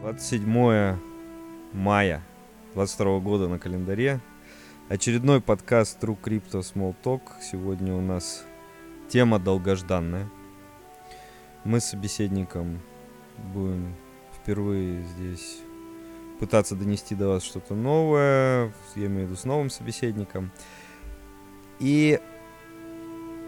[0.00, 0.98] 27
[1.74, 2.22] мая
[2.72, 4.20] 22 года на календаре.
[4.88, 7.20] Очередной подкаст True Crypto Small Talk.
[7.42, 8.46] Сегодня у нас
[9.08, 10.30] тема долгожданная.
[11.64, 12.80] Мы с собеседником
[13.52, 13.94] будем
[14.40, 15.58] впервые здесь
[16.40, 18.72] пытаться донести до вас что-то новое.
[18.96, 20.50] Я имею в виду с новым собеседником.
[21.78, 22.20] И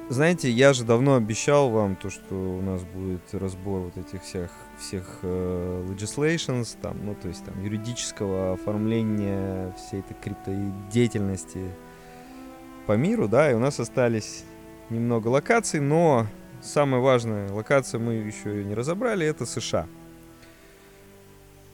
[0.08, 4.50] знаете, я же давно обещал вам то, что у нас будет разбор вот этих всех
[4.78, 11.70] всех э, legislations, там, ну то есть там юридического оформления всей этой криптодеятельности
[12.86, 14.44] по миру, да, и у нас остались
[14.90, 16.26] немного локаций, но
[16.62, 19.86] самая важная локация мы еще и не разобрали, это США.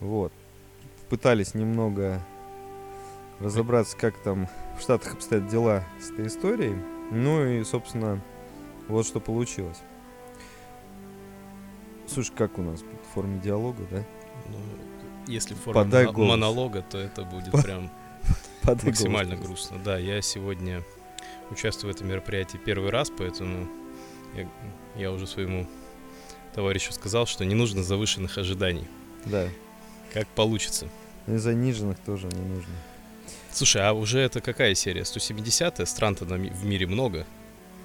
[0.00, 0.32] Вот.
[1.08, 2.20] Пытались немного
[3.40, 6.76] разобраться, как там в Штатах обстоят дела с этой историей.
[7.12, 8.20] Ну и, собственно,
[8.88, 9.78] вот что получилось.
[12.06, 14.04] Слушай, как у нас в форме диалога, да?
[14.48, 14.58] Ну,
[15.26, 16.30] если в форме Подай голос.
[16.30, 17.90] монолога, то это будет По- прям
[18.62, 19.46] Подай максимально голос.
[19.46, 19.78] грустно.
[19.84, 20.82] Да, я сегодня
[21.50, 23.68] участвую в этом мероприятии первый раз, поэтому
[24.34, 24.48] я,
[24.96, 25.66] я уже своему
[26.54, 28.86] товарищу сказал, что не нужно завышенных ожиданий.
[29.26, 29.48] Да.
[30.12, 30.88] Как получится.
[31.26, 32.72] И заниженных тоже не нужно.
[33.52, 35.02] Слушай, а уже это какая серия?
[35.02, 35.86] 170-я?
[35.86, 37.26] Стран-то в мире много.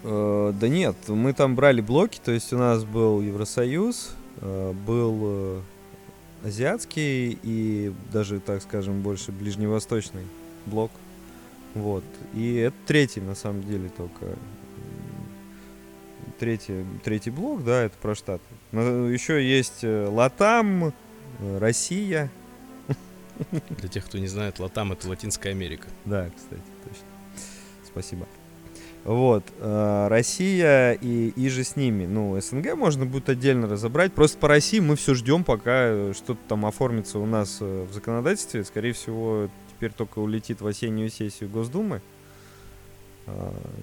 [0.03, 5.19] Э, да нет, мы там брали блоки, то есть у нас был Евросоюз, э, был
[5.23, 5.61] э,
[6.45, 10.23] азиатский и даже, так скажем, больше ближневосточный
[10.65, 10.91] блок.
[11.73, 12.03] Вот.
[12.33, 14.37] И это третий, на самом деле, только.
[16.39, 18.43] Третий, третий блок, да, это про Штаты.
[18.71, 20.93] Но еще есть э, Латам,
[21.39, 22.29] э, Россия.
[23.69, 25.87] Для тех, кто не знает, Латам— это Латинская Америка.
[26.05, 27.05] Да, кстати, точно.
[27.85, 28.27] Спасибо.
[29.07, 32.05] Вот, э, Россия и, и же с ними.
[32.05, 34.11] Ну, СНГ можно будет отдельно разобрать.
[34.11, 37.93] Просто по России мы все ждем, пока э, что-то там оформится у нас э, в
[37.93, 38.65] законодательстве.
[38.65, 42.01] Скорее всего, теперь только улетит в осеннюю сессию Госдумы.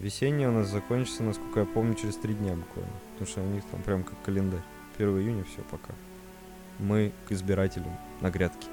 [0.00, 2.92] Весенняя у нас закончится, насколько я помню, через три дня буквально.
[3.12, 4.62] Потому что у них там прям как календарь.
[4.98, 5.94] 1 июня все пока.
[6.78, 8.68] Мы к избирателям на грядке.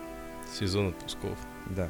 [0.59, 1.37] Сезон отпусков.
[1.67, 1.89] Да.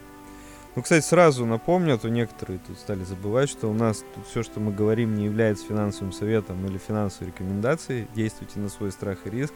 [0.76, 4.42] Ну, кстати, сразу напомню, а то некоторые тут стали забывать, что у нас тут все,
[4.42, 8.08] что мы говорим, не является финансовым советом или финансовой рекомендацией.
[8.16, 9.54] Действуйте на свой страх и риск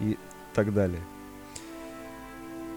[0.00, 0.18] и
[0.52, 1.00] так далее.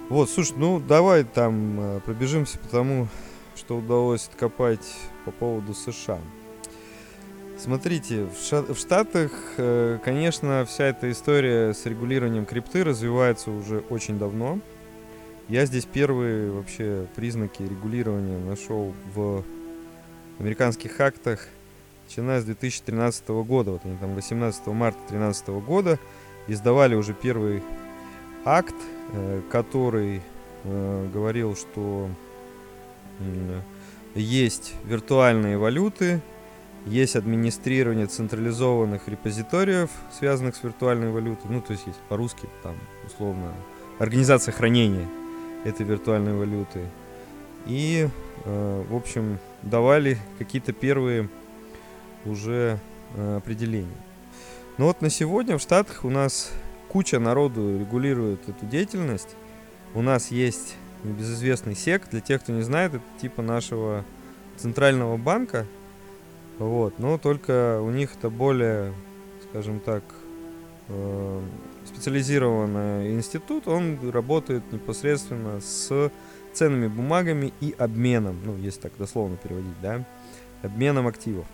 [0.07, 3.07] Вот, слушай, ну давай там э, пробежимся по тому,
[3.55, 4.87] что удалось откопать
[5.25, 6.19] по поводу США.
[7.57, 14.59] Смотрите, в, Штатах, э, конечно, вся эта история с регулированием крипты развивается уже очень давно.
[15.47, 19.43] Я здесь первые вообще признаки регулирования нашел в
[20.39, 21.47] американских актах,
[22.07, 23.71] начиная с 2013 года.
[23.71, 25.99] Вот они там 18 марта 2013 года
[26.47, 27.61] издавали уже первый
[28.43, 28.73] акт,
[29.13, 30.21] э, который
[30.63, 32.09] э, говорил, что
[34.15, 36.21] есть виртуальные валюты,
[36.87, 41.51] есть администрирование централизованных репозиториев, связанных с виртуальной валютой.
[41.51, 43.53] Ну, то есть есть по-русски там условно
[43.99, 45.07] организация хранения
[45.65, 46.85] этой виртуальной валюты.
[47.65, 48.07] И,
[48.45, 51.27] э, в общем, давали какие-то первые
[52.23, 52.79] уже
[53.15, 53.97] э, определения.
[54.77, 56.51] Но вот на сегодня в Штатах у нас
[56.89, 59.35] куча народу регулирует эту деятельность.
[59.93, 62.09] У нас есть небезызвестный СЕК.
[62.11, 64.05] Для тех, кто не знает, это типа нашего
[64.57, 65.65] центрального банка.
[66.59, 68.93] Вот, но только у них это более,
[69.49, 70.03] скажем так,
[70.87, 71.41] э,
[71.85, 76.11] специализированный институт, он работает непосредственно с
[76.53, 80.05] ценными бумагами и обменом, ну, если так дословно переводить, да,
[80.61, 81.45] обменом активов.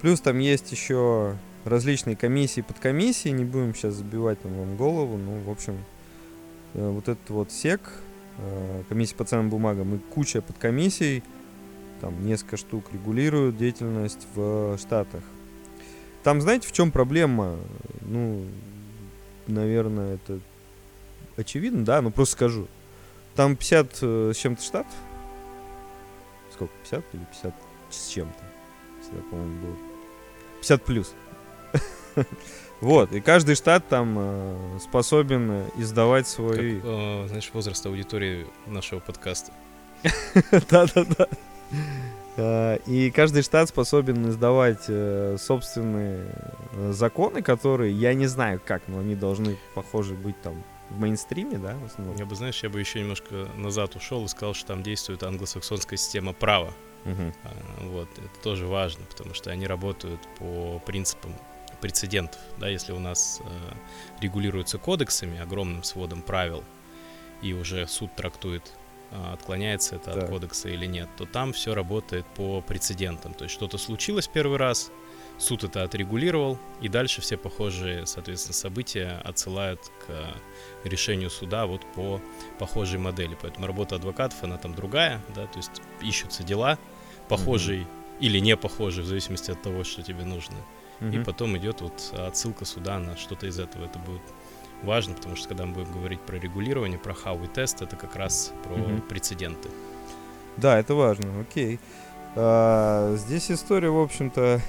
[0.00, 5.38] Плюс там есть еще различные комиссии, подкомиссии, не будем сейчас забивать там вам голову, ну,
[5.40, 5.76] в общем,
[6.74, 7.80] э, вот этот вот СЕК,
[8.38, 11.22] э, комиссия по ценным бумагам и куча подкомиссий,
[12.00, 15.22] там несколько штук регулируют деятельность в Штатах.
[16.22, 17.56] Там, знаете, в чем проблема?
[18.00, 18.44] Ну,
[19.50, 20.40] наверное, это
[21.36, 22.68] очевидно, да, но просто скажу.
[23.34, 24.92] Там 50 э, с чем-то штатов.
[26.52, 26.72] Сколько?
[26.82, 27.54] 50 или 50
[27.90, 28.44] с чем-то?
[29.02, 29.76] Всегда, по-моему, было.
[30.60, 31.14] 50 плюс.
[32.80, 36.80] Вот, и каждый штат там э, способен издавать Как, свои...
[36.82, 39.52] э, знаешь, возраст аудитории нашего подкаста.
[40.70, 41.28] Да-да-да.
[42.36, 46.34] Э, И каждый штат способен издавать э, собственные
[46.72, 51.58] э, законы, которые, я не знаю как, но они должны, похоже, быть там в мейнстриме,
[51.58, 52.16] да, в основном.
[52.16, 55.96] Я бы, знаешь, я бы еще немножко назад ушел и сказал, что там действует англосаксонская
[55.96, 56.72] система права.
[57.04, 57.50] А,
[57.84, 61.32] Вот, это тоже важно, потому что они работают по принципам
[61.80, 62.40] прецедентов.
[62.58, 63.40] Да, если у нас
[64.20, 66.62] регулируется кодексами, огромным сводом правил,
[67.40, 68.70] и уже суд трактует,
[69.10, 70.24] отклоняется это Так.
[70.24, 73.34] от кодекса или нет, то там все работает по прецедентам.
[73.34, 74.90] То есть что-то случилось первый раз,
[75.38, 80.34] суд это отрегулировал, и дальше все похожие, соответственно, события отсылают к
[80.84, 82.20] решению суда вот по
[82.58, 83.36] похожей модели.
[83.40, 86.78] Поэтому работа адвокатов, она там другая, да, то есть ищутся дела
[87.28, 87.86] похожие
[88.20, 90.56] или не похожие, в зависимости от того, что тебе нужно.
[91.00, 91.24] И Мгм.
[91.24, 93.86] потом идет вот отсылка суда на что-то из этого.
[93.86, 94.20] Это будет
[94.82, 98.16] важно, потому что когда мы будем говорить про регулирование, про how и тест, это как
[98.16, 99.00] раз про Мгм.
[99.02, 99.68] прецеденты.
[100.56, 101.78] Да, это важно, окей.
[102.36, 104.60] А, здесь история, в общем-то,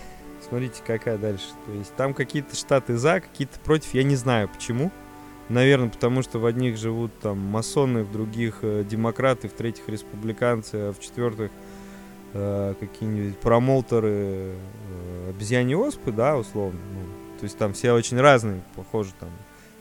[0.47, 1.45] смотрите, какая дальше.
[1.65, 4.91] То есть там какие-то штаты за, какие-то против, я не знаю почему.
[5.49, 10.75] Наверное, потому что в одних живут там масоны, в других э, демократы, в третьих республиканцы,
[10.75, 11.51] а в четвертых
[12.33, 16.79] э, какие-нибудь промоутеры э, обезьяньи оспы, да, условно.
[16.93, 17.01] Ну,
[17.37, 19.29] то есть там все очень разные, похоже, там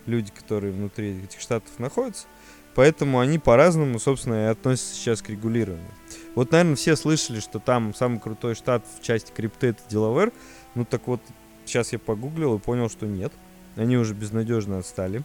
[0.07, 2.27] люди, которые внутри этих штатов находятся.
[2.75, 5.91] Поэтому они по-разному, собственно, и относятся сейчас к регулированию.
[6.35, 10.33] Вот, наверное, все слышали, что там самый крутой штат в части крипты это Delaware.
[10.75, 11.21] Ну так вот,
[11.65, 13.33] сейчас я погуглил и понял, что нет.
[13.77, 15.25] Они уже безнадежно отстали.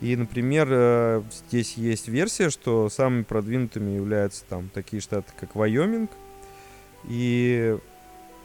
[0.00, 6.10] И, например, э, здесь есть версия, что самыми продвинутыми являются там такие штаты, как Вайоминг.
[7.08, 7.76] И,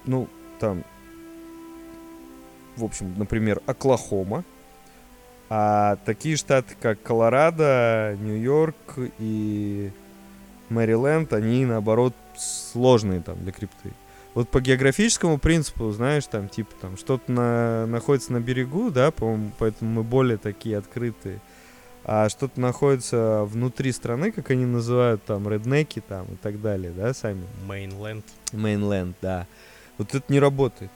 [0.06, 0.28] ну,
[0.60, 0.84] там,
[2.76, 4.44] в общем, например, Оклахома.
[5.56, 9.92] А такие штаты, как Колорадо, Нью-Йорк и
[10.70, 13.92] Мэриленд, они, наоборот, сложные там для крипты.
[14.34, 19.52] Вот по географическому принципу, знаешь, там, типа, там, что-то на, находится на берегу, да, по-моему,
[19.60, 21.40] поэтому мы более такие открытые.
[22.04, 27.14] А что-то находится внутри страны, как они называют, там, реднеки, там, и так далее, да,
[27.14, 27.46] сами.
[27.68, 28.24] Mainland.
[28.54, 29.46] Mainland, да.
[30.00, 30.90] Вот это не работает.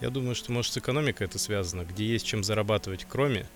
[0.00, 1.82] Я думаю, что, может, с экономикой это связано.
[1.84, 3.46] Где есть чем зарабатывать кроме,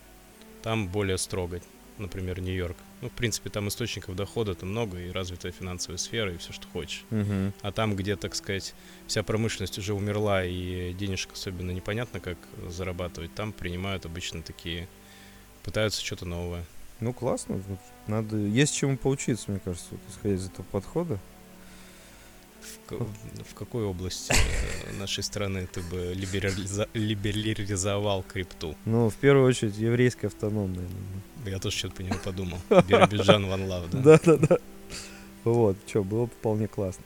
[0.61, 1.61] там более строго.
[1.97, 2.77] Например, Нью-Йорк.
[3.01, 7.03] Ну, в принципе, там источников дохода-то много, и развитая финансовая сфера, и все, что хочешь.
[7.09, 7.53] Мгм.
[7.61, 8.75] А там, где, так сказать,
[9.07, 12.37] вся промышленность уже умерла, и денежек особенно непонятно, как
[12.67, 14.87] зарабатывать, там принимают обычно такие,
[15.63, 16.65] пытаются что-то новое.
[16.99, 17.61] Ну, классно.
[18.07, 18.37] Надо...
[18.37, 21.19] Есть чему поучиться, мне кажется, вот, исходя из этого подхода.
[22.61, 23.05] В, ка-
[23.49, 28.75] в какой области э, нашей страны ты бы либерализа- либерализовал крипту?
[28.85, 30.87] Ну, в первую очередь, еврейская автономная.
[31.45, 32.57] Я тоже что-то по нему подумал.
[32.87, 34.01] Биробиджан One Love, да?
[34.01, 34.57] Да, да, да.
[35.43, 37.03] Вот, что, было бы вполне классно.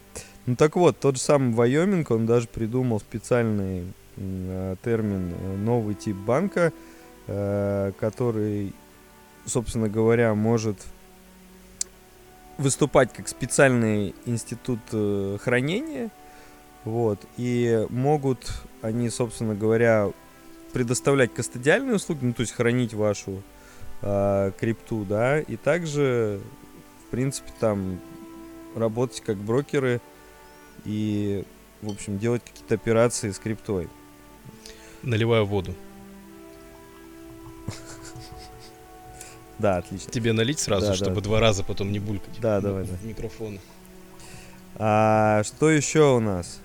[0.47, 3.83] Ну так вот, тот же самый Вайоминг, он даже придумал специальный
[4.17, 6.73] э, термин э, новый тип банка,
[7.27, 8.73] э, который,
[9.45, 10.77] собственно говоря, может
[12.61, 16.09] выступать как специальный институт э, хранения.
[16.83, 20.11] Вот, и могут они, собственно говоря,
[20.73, 23.43] предоставлять кастодиальные услуги, ну, то есть хранить вашу
[24.01, 26.41] а, крипту, да, и также,
[27.05, 27.99] в принципе, там
[28.75, 30.01] работать как брокеры
[30.85, 31.43] и,
[31.81, 33.87] в общем, делать какие-то операции с криптой.
[35.03, 35.75] Наливаю воду.
[39.61, 40.11] Да, отлично.
[40.11, 40.95] Тебе налить сразу, Да, да.
[40.97, 42.39] чтобы два раза потом не булькать?
[42.41, 42.93] Да, в- давай, да.
[43.03, 43.59] Микрофон.
[44.75, 46.59] А что еще у нас?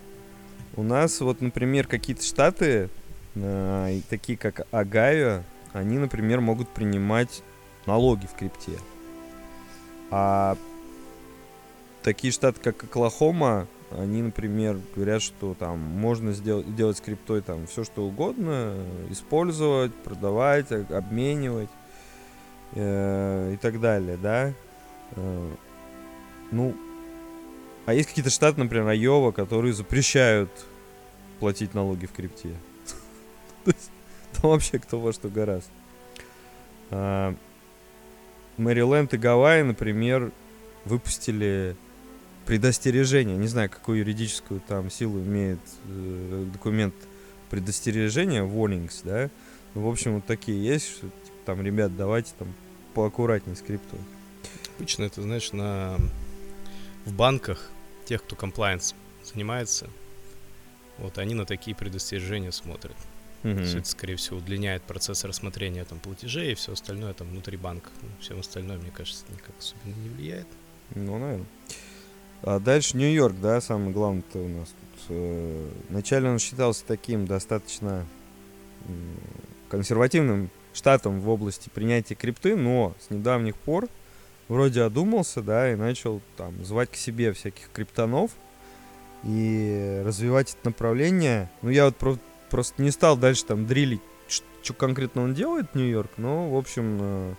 [0.77, 2.89] У нас вот, например, какие-то штаты,
[3.35, 7.43] и такие как Огайо, они, например, могут принимать
[7.87, 8.79] налоги в крипте.
[10.11, 10.57] А
[12.03, 17.67] такие штаты, как Оклахома, они, например, говорят, что там можно сделать, делать с криптой там
[17.67, 21.69] все что угодно, э, использовать, продавать, обменивать
[22.73, 24.53] э, и так далее, да.
[25.13, 25.51] Э,
[26.51, 26.75] ну,
[27.87, 30.51] а есть какие-то штаты, например, Айова, которые запрещают
[31.39, 32.55] платить налоги в крипте.
[33.65, 35.71] Там вообще кто во что гораст.
[36.91, 37.35] А,
[38.57, 40.33] Мэриленд и Гавайи, например,
[40.85, 41.77] выпустили
[42.47, 43.37] предостережение.
[43.37, 45.59] Не знаю, какую юридическую там силу имеет
[45.89, 46.95] э, документ
[47.51, 49.31] предостережения, warnings, да.
[49.75, 51.09] Ну, в общем, вот такие есть, что
[51.47, 52.53] там, ребят, давайте там
[52.93, 54.01] поаккуратнее с криптой.
[54.77, 55.97] Обычно это, знаешь, на...
[57.07, 57.71] в банках
[58.05, 59.89] тех, кто комплайенс занимается,
[60.99, 62.97] вот они на такие предостережения смотрят.
[63.43, 63.65] Мгм.
[63.65, 67.91] Всё это, скорее всего, удлиняет процесс рассмотрения там платежей и все остальное там внутри банка.
[68.03, 70.49] Ну, Всем остальное, мне кажется, никак особенно не влияет.
[70.95, 71.47] Ну, наверное.
[72.43, 75.01] А дальше Нью-Йорк, да, самый главный-то у нас тут.
[75.11, 78.07] Э, Вначале он считался таким достаточно
[79.69, 83.89] консервативным штатом в области принятия крипты, но с недавних пор
[84.49, 88.31] вроде одумался, да, и начал там звать к себе всяких криптонов
[89.25, 91.51] и развивать это направление.
[91.63, 92.19] Ну, я вот про-
[92.51, 94.03] просто не стал дальше там дрилить,
[94.63, 97.35] что конкретно он делает Нью-Йорк, но, в общем, э,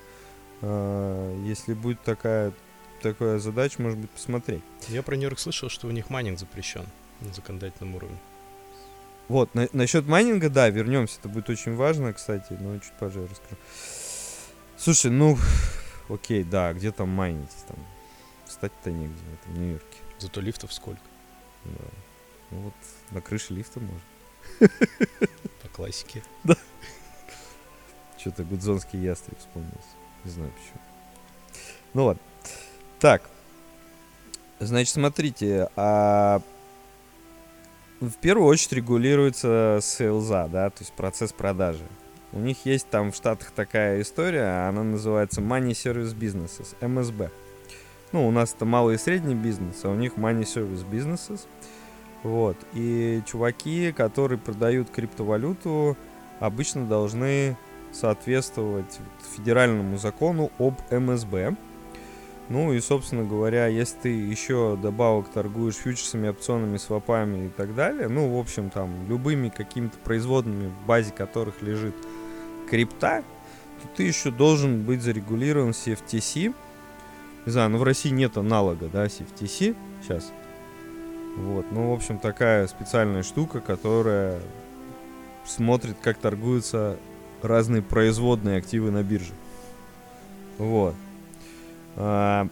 [0.61, 2.51] э, если будет такая,
[3.01, 4.63] такая задача, может быть, посмотреть.
[4.87, 6.85] Я про Нью-Йорк слышал, что у них майнинг запрещен
[7.21, 8.17] на законодательном уровне.
[9.27, 13.27] Вот, на, насчет майнинга, да, вернемся, это будет очень важно, кстати, но чуть позже я
[13.27, 13.57] расскажу.
[14.77, 15.37] Слушай, ну,
[16.09, 17.49] окей, да, где там майнить?
[17.67, 17.77] Там,
[18.45, 19.97] встать-то негде, в этом Нью-Йорке.
[20.19, 21.01] Зато лифтов сколько?
[21.65, 21.85] Да.
[22.51, 22.73] Ну вот,
[23.11, 24.01] на крыше лифта можно.
[25.61, 26.23] По классике.
[28.17, 29.77] Что-то гудзонский ястреб вспомнился.
[30.23, 30.81] Не знаю почему.
[31.93, 32.21] Ну ладно.
[32.99, 33.29] Так.
[34.59, 36.41] Значит, смотрите, а
[37.99, 41.83] в первую очередь регулируется сейлза, да, то есть процесс продажи.
[42.33, 47.31] У них есть там в Штатах такая история, она называется Money Service Businesses, MSB.
[48.11, 51.47] Ну, у нас это малый и средний бизнес, а у них Money Service Businesses.
[52.23, 52.57] Вот.
[52.73, 55.97] И чуваки, которые продают криптовалюту,
[56.39, 57.57] обычно должны
[57.91, 58.99] соответствовать
[59.35, 61.55] федеральному закону об МСБ.
[62.49, 68.07] Ну и, собственно говоря, если ты еще добавок торгуешь фьючерсами, опционами, свопами и так далее,
[68.07, 71.93] ну, в общем, там, любыми какими-то производными, в базе которых лежит
[72.69, 73.23] крипта,
[73.81, 76.55] то ты еще должен быть зарегулирован CFTC.
[77.45, 80.31] Не знаю, ну в России нет аналога, да, CFTC сейчас.
[81.35, 84.39] Вот, ну, в общем, такая специальная штука, которая
[85.45, 86.97] смотрит, как торгуются
[87.41, 89.33] разные производные активы на бирже.
[90.57, 90.95] Вот.
[91.97, 92.47] А,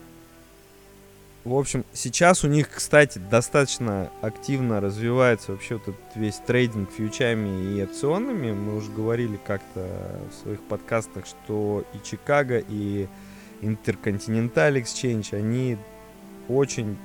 [1.43, 7.75] в общем, сейчас у них, кстати, достаточно активно развивается вообще вот этот весь трейдинг фьючами
[7.75, 8.51] и опционами.
[8.51, 9.87] Мы уже говорили как-то
[10.31, 13.07] в своих подкастах, что и Чикаго, и
[13.61, 15.77] Intercontinental Exchange, они
[16.49, 16.97] очень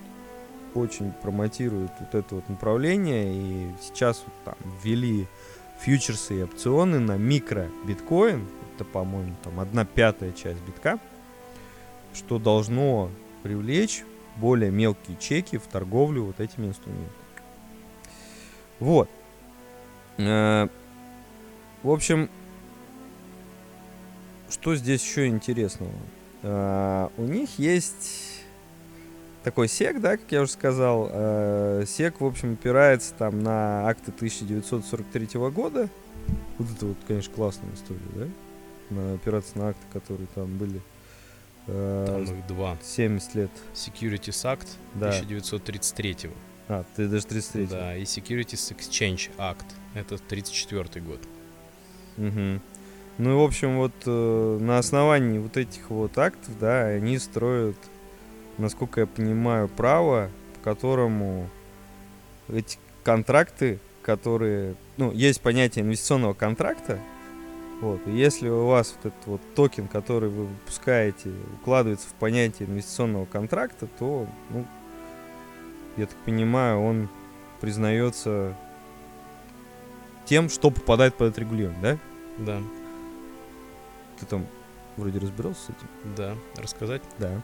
[0.74, 3.34] очень промотируют вот это вот направление.
[3.34, 5.26] И сейчас вот там ввели
[5.80, 10.98] фьючерсы и опционы на микро биткоин, это, по-моему, там одна пятая часть битка,
[12.14, 13.10] что должно
[13.42, 14.04] привлечь
[14.36, 17.10] более мелкие чеки в торговлю вот этими инструментами.
[18.78, 19.08] Вот.
[20.18, 20.68] Э,
[21.82, 22.28] в общем,
[24.48, 25.92] что здесь еще интересного?
[26.42, 28.42] Э, у них есть
[29.42, 31.08] такой сек, да, как я уже сказал.
[31.10, 35.88] Э, сек, в общем, опирается там на акты 1943 года.
[36.58, 39.14] Вот это вот, конечно, классная история, да?
[39.14, 40.80] Опираться на акты, которые там были.
[41.70, 42.76] Э, там их два.
[42.82, 43.50] 70 лет.
[43.74, 45.08] Securities Act да.
[45.08, 46.30] 1933
[46.68, 49.66] А, ты даже 33 Да, и Securities Exchange Act.
[49.94, 51.20] Это 34 год.
[52.18, 52.60] Угу.
[53.18, 57.76] Ну и, в общем, вот э, на основании вот этих вот актов, да, они строят
[58.60, 61.48] насколько я понимаю, право, по которому
[62.48, 64.74] эти контракты, которые...
[64.96, 66.98] Ну, есть понятие инвестиционного контракта,
[67.80, 72.68] вот, и если у вас вот этот вот токен, который вы выпускаете, укладывается в понятие
[72.68, 74.66] инвестиционного контракта, то, ну,
[75.96, 77.08] я так понимаю, он
[77.60, 78.54] признается
[80.26, 81.98] тем, что попадает под это регулирование, да?
[82.38, 82.62] Да.
[84.18, 84.46] Ты там
[84.96, 86.14] вроде разбирался с этим?
[86.16, 86.36] Да.
[86.56, 87.02] Рассказать?
[87.18, 87.42] Да.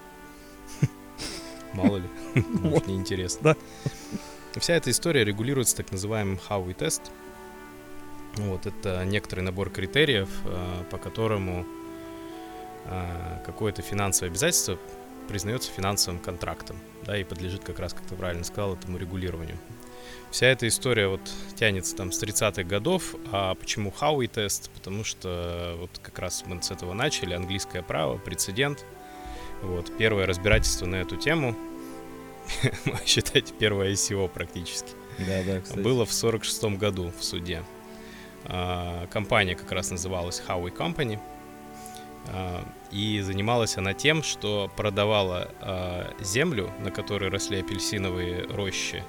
[1.72, 2.08] Мало ли,
[2.60, 3.54] может, неинтересно.
[3.54, 4.60] Да.
[4.60, 7.10] Вся эта история регулируется так называемым Howey тест.
[8.36, 11.66] Вот, это некоторый набор критериев, э, по которому
[12.84, 14.78] э, какое-то финансовое обязательство
[15.28, 19.56] признается финансовым контрактом, да, и подлежит как раз, как ты правильно сказал, этому регулированию.
[20.30, 21.20] Вся эта история вот
[21.54, 23.14] тянется там с 30-х годов.
[23.32, 24.70] А почему Хауи тест?
[24.70, 28.84] Потому что вот как раз мы с этого начали, английское право, прецедент–
[29.62, 31.56] вот, первое разбирательство на эту тему,
[33.06, 35.80] считайте, первое ICO практически, да, да, кстати.
[35.80, 37.62] было в 46 году в суде.
[38.48, 41.18] А, компания как раз называлась Howie Company,
[42.28, 49.02] а, и занималась она тем, что продавала а, землю, на которой росли апельсиновые рощи,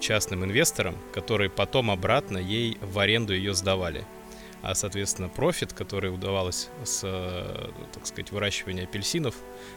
[0.00, 4.06] частным инвесторам, которые потом обратно ей в аренду ее сдавали
[4.62, 7.00] а, соответственно, профит, который удавалось с,
[7.92, 9.34] так сказать, выращивания апельсинов,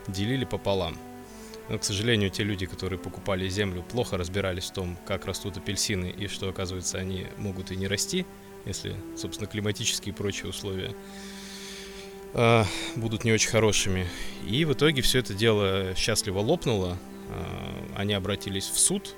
[0.08, 0.98] делили пополам.
[1.70, 6.10] Но, к сожалению, те люди, которые покупали землю, плохо разбирались в том, как растут апельсины
[6.10, 8.26] и что, оказывается, они могут и не расти,
[8.66, 10.96] если, собственно, климатические и прочие условия
[12.34, 12.64] э,
[12.96, 14.08] будут не очень хорошими.
[14.48, 16.98] И в итоге все это дело счастливо лопнуло.
[17.30, 19.16] Э, они обратились в суд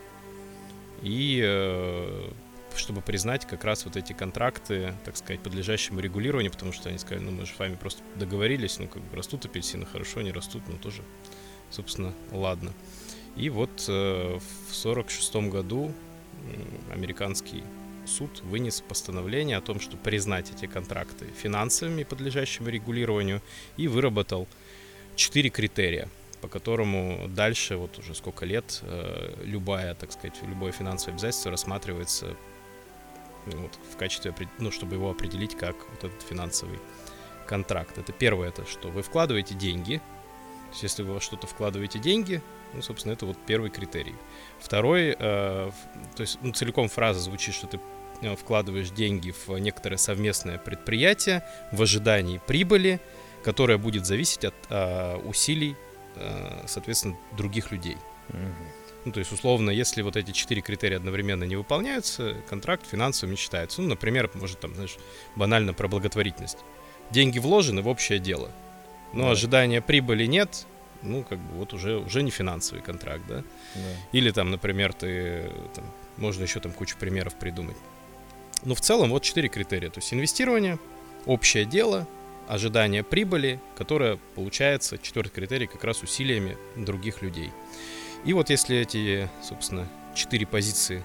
[1.01, 2.29] и э,
[2.75, 7.23] чтобы признать как раз вот эти контракты, так сказать, подлежащему регулированию, потому что они сказали,
[7.23, 10.63] ну мы же с вами просто договорились, ну как бы растут апельсины, хорошо, не растут,
[10.67, 11.01] ну тоже,
[11.71, 12.73] собственно, ладно.
[13.35, 15.93] И вот э, в 46 году
[16.91, 17.63] американский
[18.05, 23.41] суд вынес постановление о том, что признать эти контракты финансовыми, подлежащими регулированию,
[23.77, 24.47] и выработал
[25.15, 26.09] четыре критерия,
[26.41, 32.35] по которому дальше, вот уже сколько лет, э, любая, так сказать, любое финансовое обязательство рассматривается
[33.45, 36.79] ну, вот, в качестве, ну, чтобы его определить как вот этот финансовый
[37.47, 37.97] контракт.
[37.97, 40.01] Это первое, это что вы вкладываете деньги,
[40.71, 42.41] то есть если вы во что-то вкладываете деньги,
[42.73, 44.15] ну, собственно, это вот первый критерий.
[44.57, 45.71] Второй, э,
[46.15, 47.77] то есть ну, целиком фраза звучит, что ты
[48.21, 53.01] э, вкладываешь деньги в некоторое совместное предприятие в ожидании прибыли,
[53.43, 55.75] которая будет зависеть от э, усилий,
[56.15, 57.97] э, соответственно, других людей.
[59.03, 63.37] Ну, то есть, условно, если вот эти четыре критерия одновременно не выполняются, контракт финансовым не
[63.37, 63.81] считается.
[63.81, 64.95] Ну, например, может, там, знаешь,
[65.35, 66.59] банально про благотворительность.
[67.09, 68.51] Деньги вложены в общее дело,
[69.13, 69.31] но да.
[69.31, 70.65] ожидания прибыли нет,
[71.01, 73.43] ну, как бы вот уже, уже не финансовый контракт, да?
[73.75, 73.81] да.
[74.11, 75.83] Или там, например, ты, там,
[76.17, 77.77] можно еще там кучу примеров придумать.
[78.63, 79.89] Но в целом вот четыре критерия.
[79.89, 80.77] То есть инвестирование,
[81.25, 82.07] общее дело,
[82.47, 87.51] ожидание прибыли, которое получается, четвертый критерий, как раз усилиями других людей.
[88.23, 91.03] И вот если эти, собственно, четыре позиции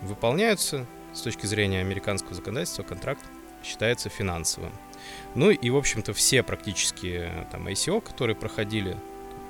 [0.00, 3.24] выполняются, с точки зрения американского законодательства, контракт
[3.64, 4.72] считается финансовым.
[5.34, 8.96] Ну и, в общем-то, все практически там ICO, которые проходили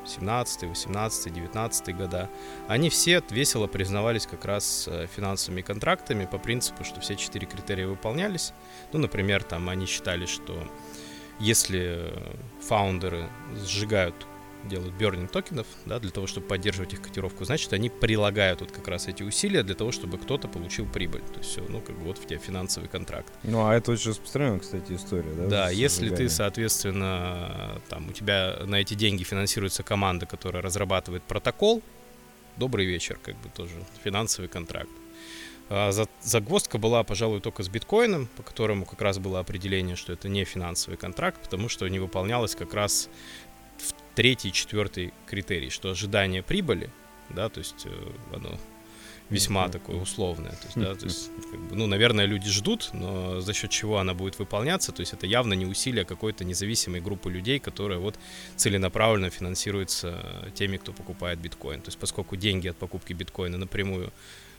[0.07, 2.31] 17, 18, 19 года,
[2.69, 7.87] они все весело признавались как раз э, финансовыми контрактами по принципу, что все четыре критерия
[7.87, 8.53] выполнялись.
[8.93, 10.67] Ну, например, там они считали, что
[11.39, 12.13] если
[12.61, 13.29] фаундеры
[13.65, 14.15] сжигают
[14.65, 18.89] делают burning токенов, да, для того, чтобы поддерживать их котировку, значит, они прилагают вот как
[18.89, 21.23] раз эти усилия для того, чтобы кто-то получил прибыль.
[21.23, 23.33] То есть все, ну, как бы вот в тебя финансовый контракт.
[23.43, 25.47] Ну, а это очень распространенная, кстати, история, да?
[25.47, 31.83] Да, если ты, соответственно, там, у тебя на эти деньги финансируется команда, которая разрабатывает протокол,
[32.57, 33.75] добрый вечер, как бы тоже
[34.05, 34.91] финансовый контракт.
[35.73, 40.29] А загвоздка была, пожалуй, только с биткоином, по которому как раз было определение, что это
[40.29, 43.09] не финансовый контракт, потому что не выполнялось как раз
[44.15, 46.91] третий четвертый критерий, что ожидание прибыли,
[47.31, 48.59] да, то есть э, оно
[49.31, 49.73] весьма mm-hmm.
[49.73, 50.51] такое условное.
[50.51, 53.99] То есть, да, то есть, как бы, ну, наверное, люди ждут, но за счет чего
[53.99, 58.19] она будет выполняться, то есть это явно не усилие какой-то независимой группы людей, которая вот
[58.57, 61.81] целенаправленно финансируется теми, кто покупает биткоин.
[61.81, 64.13] То есть поскольку деньги от покупки биткоина напрямую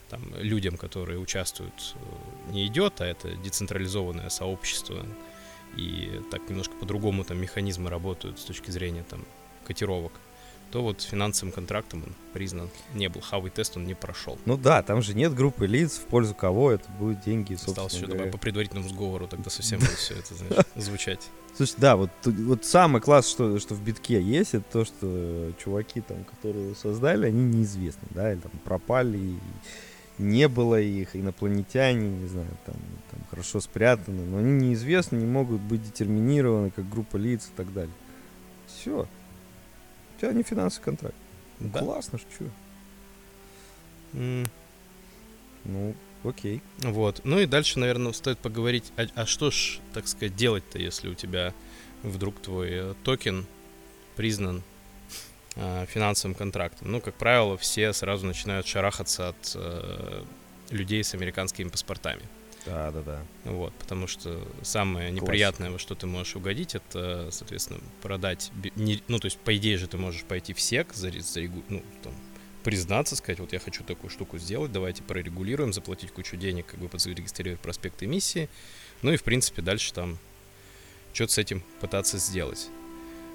[0.08, 5.04] там, людям, которые участвуют, э, не идет, а это децентрализованное сообщество,
[5.76, 9.24] и так немножко по-другому там механизмы работают с точки зрения там
[9.72, 10.12] котировок,
[10.70, 13.20] то вот финансовым контрактом он признан не был.
[13.20, 14.38] Хавый тест он не прошел.
[14.46, 18.06] Ну да, там же нет группы лиц, в пользу кого это будут деньги, Осталось еще
[18.06, 21.28] давай по предварительному сговору, тогда совсем будет все это, знаешь, звучать.
[21.54, 26.00] Слушай, да, вот, вот самый класс, что, что в битке есть, это то, что чуваки
[26.00, 29.38] там, которые его создали, они неизвестны, да, или там пропали, и
[30.16, 32.76] не было их, инопланетяне, не знаю, там,
[33.10, 37.72] там хорошо спрятаны, но они неизвестны, не могут быть детерминированы как группа лиц и так
[37.74, 37.94] далее.
[38.66, 39.06] Все
[40.22, 41.16] тебя не финансовый контракт.
[41.58, 41.80] Ну, да?
[41.80, 42.44] Классно, что?
[44.14, 44.48] Mm.
[45.64, 46.62] Ну, окей.
[46.78, 47.20] Вот.
[47.24, 51.14] Ну и дальше, наверное, стоит поговорить, а, а что ж, так сказать, делать-то, если у
[51.14, 51.52] тебя
[52.02, 53.46] вдруг твой э, токен
[54.16, 54.62] признан
[55.56, 56.90] э, финансовым контрактом.
[56.90, 60.24] Ну, как правило, все сразу начинают шарахаться от э,
[60.70, 62.22] людей с американскими паспортами.
[62.66, 63.22] Да, да, да.
[63.44, 65.26] Вот, потому что самое Классика.
[65.26, 68.52] неприятное, во что ты можешь угодить, это, соответственно, продать.
[68.76, 71.82] Не, ну, то есть, по идее же, ты можешь пойти в СЕК, за, за, ну,
[72.02, 72.12] там,
[72.62, 76.88] признаться, сказать, вот я хочу такую штуку сделать, давайте прорегулируем, заплатить кучу денег, как бы
[76.98, 78.48] зарегистрировать проспект эмиссии.
[79.02, 80.18] Ну и, в принципе, дальше там
[81.12, 82.68] что-то с этим пытаться сделать.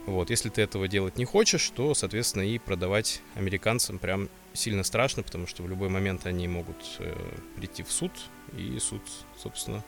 [0.06, 5.22] Вот, если ты этого делать не хочешь, то, соответственно, и продавать американцам прям сильно страшно,
[5.22, 7.14] потому что в любой момент они могут э,
[7.58, 8.14] прийти в суд,
[8.56, 9.02] и суд,
[9.38, 9.84] собственно,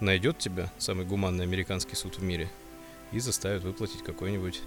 [0.00, 2.50] найдет тебя, самый гуманный американский суд в мире,
[3.12, 4.60] и заставит выплатить какой-нибудь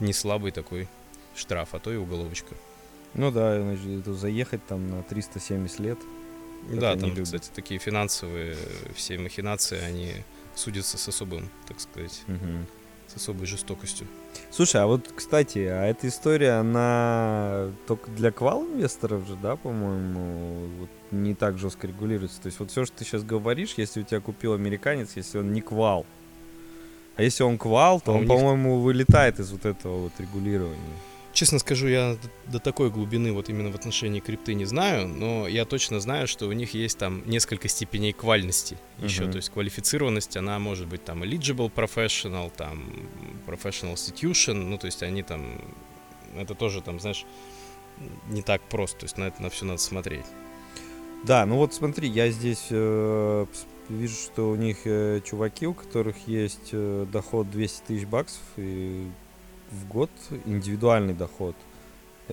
[0.00, 0.88] неслабый такой
[1.34, 2.54] штраф, а то и уголовочка.
[3.14, 5.98] Ну да, значит, заехать там на 370 лет.
[6.70, 7.24] Да, там, любят.
[7.24, 8.56] кстати, такие финансовые
[8.94, 10.12] все махинации, они
[10.54, 12.66] судятся с особым, так сказать, угу.
[13.08, 14.06] С особой жестокостью.
[14.50, 20.90] Слушай, а вот, кстати, а эта история, она только для квал-инвесторов же, да, по-моему, вот
[21.10, 22.40] не так жестко регулируется.
[22.40, 25.52] То есть вот все, что ты сейчас говоришь, если у тебя купил американец, если он
[25.52, 26.06] не квал,
[27.16, 28.28] а если он квал, то а он, них...
[28.28, 30.78] по-моему, вылетает из вот этого вот регулирования.
[31.38, 35.64] Честно скажу, я до такой глубины вот именно в отношении крипты не знаю, но я
[35.66, 39.30] точно знаю, что у них есть там несколько степеней квальности еще, uh-huh.
[39.30, 42.90] то есть квалифицированность, она может быть там eligible professional, там
[43.46, 45.62] professional institution, ну то есть они там,
[46.36, 47.24] это тоже там, знаешь,
[48.28, 50.26] не так просто, то есть на это на все надо смотреть.
[51.24, 53.46] Да, ну вот смотри, я здесь э,
[53.88, 59.06] вижу, что у них э, чуваки, у которых есть э, доход 200 тысяч баксов и
[59.70, 60.10] в год,
[60.44, 61.56] индивидуальный доход.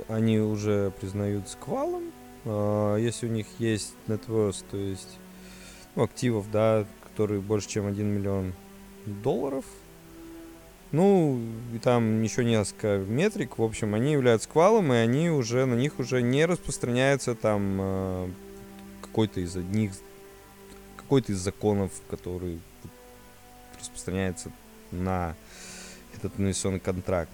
[0.08, 2.12] Они уже признают сквалом.
[2.45, 5.17] А, если у них есть worth, то есть
[5.95, 8.54] ну, активов, да, которые больше, чем 1 миллион
[9.06, 9.65] долларов,
[10.91, 11.39] ну,
[11.74, 16.00] и там еще несколько метрик, в общем, они являются квалом, и они уже, на них
[16.00, 18.30] уже не распространяется там э,
[19.02, 19.91] какой-то из одних,
[20.95, 22.62] какой-то из законов, который
[23.78, 24.52] распространяется
[24.91, 25.36] на
[26.17, 27.32] этот инвестиционный контракт.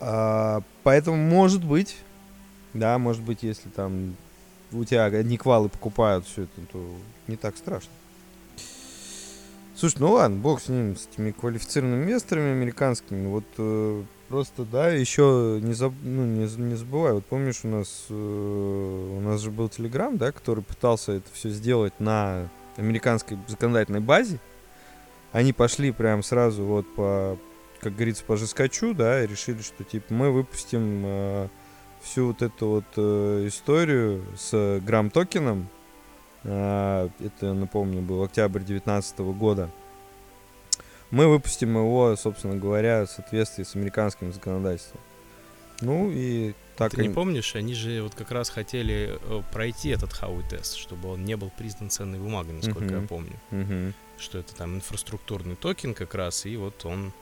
[0.00, 1.96] А, поэтому, может быть,
[2.74, 4.16] да, может быть, если там
[4.72, 6.94] у тебя одни квалы покупают все это, то
[7.26, 7.90] не так страшно.
[9.74, 13.28] Слушай, ну ладно, бог с ним, с этими квалифицированными инвесторами американскими.
[13.28, 17.12] Вот э, просто, да, еще не, заб, ну, не, не забывай.
[17.12, 21.50] Вот помнишь, у нас, э, у нас же был Телеграм, да, который пытался это все
[21.50, 24.40] сделать на американской законодательной базе.
[25.32, 27.38] Они пошли прям сразу вот по,
[27.80, 31.48] как говорится, по жескачу, да, и решили, что типа мы выпустим э,
[32.02, 35.68] всю вот эту вот э, историю с грамм-токеном.
[36.44, 39.70] А, это, напомню, был октябрь 2019 года.
[41.10, 45.00] Мы выпустим его, собственно говоря, в соответствии с американским законодательством.
[45.80, 49.90] Ну и так Ты не они- помнишь, они же вот как раз хотели э, пройти
[49.90, 53.08] этот Хауи тест, чтобы он не был признан ценной бумагой, насколько я Мгм.
[53.08, 53.36] помню.
[53.50, 53.94] Мгм.
[54.18, 57.12] Что это там инфраструктурный токен как раз, и вот он...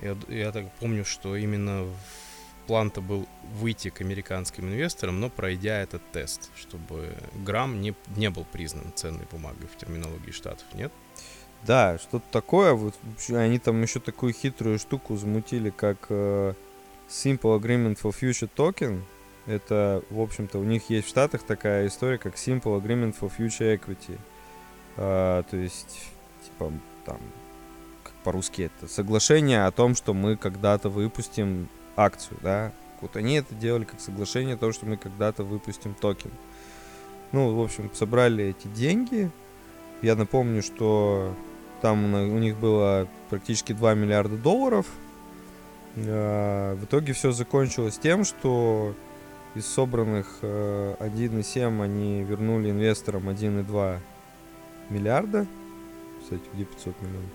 [0.00, 1.86] Я, я так помню, что именно
[2.66, 7.14] план-то был выйти к американским инвесторам, но пройдя этот тест, чтобы
[7.44, 10.92] грамм не, не был признан ценной бумагой в терминологии штатов, нет?
[11.66, 12.74] Да, что-то такое.
[12.74, 12.94] Вот
[13.30, 16.54] они там еще такую хитрую штуку замутили, как э,
[17.08, 19.02] Simple Agreement for Future Token.
[19.46, 23.74] Это, в общем-то, у них есть в Штатах такая история, как Simple Agreement for Future
[23.78, 24.18] Equity.
[24.96, 26.10] А, то есть,
[26.44, 26.72] типа,
[27.06, 27.18] там,
[28.02, 32.72] как по-русски это, соглашение о том, что мы когда-то выпустим акцию, да.
[33.00, 36.32] Вот они это делали как соглашение о том, что мы когда-то выпустим токен.
[37.32, 39.30] Ну, в общем, собрали эти деньги.
[40.02, 41.34] Я напомню, что
[41.80, 44.86] там у них было практически 2 миллиарда долларов.
[46.06, 48.94] А, В итоге все закончилось тем, что
[49.54, 53.98] из собранных э, 1,7 они вернули инвесторам 1,2
[54.90, 55.46] миллиарда.
[56.22, 57.30] Кстати, где 500 миллионов?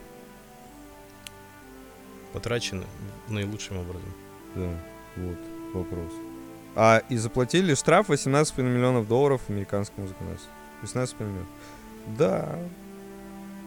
[2.32, 2.84] Потрачено
[3.28, 4.14] наилучшим образом.
[4.56, 4.70] Да,
[5.18, 5.38] вот
[5.74, 6.12] вопрос.
[6.76, 10.52] А и заплатили штраф 18,5 миллионов долларов американскому законодательству.
[10.84, 11.48] 18,5 миллионов.
[12.18, 12.60] Да.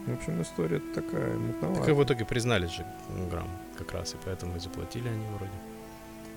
[0.07, 1.85] В общем, история такая мутноватая.
[1.85, 2.87] Так и в итоге признали же
[3.31, 5.53] грамм как раз, и поэтому и заплатили они вроде.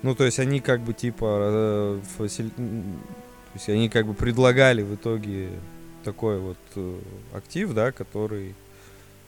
[0.02, 4.82] Ну, то есть они как бы типа э, фасили- То есть они как бы предлагали
[4.82, 5.50] в итоге
[6.04, 6.98] такой вот э,
[7.34, 8.54] актив, да, который,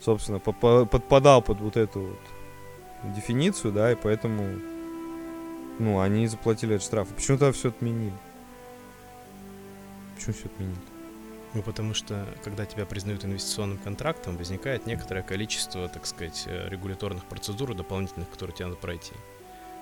[0.01, 4.59] собственно, подпадал под вот эту вот дефиницию, да, и поэтому,
[5.79, 7.07] ну, они заплатили этот штраф.
[7.09, 8.13] Почему тогда все отменили?
[10.15, 10.92] Почему все отменили?
[11.53, 17.25] Ну, потому что, когда тебя признают инвестиционным контрактом, возникает некоторое количество, так сказать, э, регуляторных
[17.25, 19.13] процедур дополнительных, которые тебе надо пройти.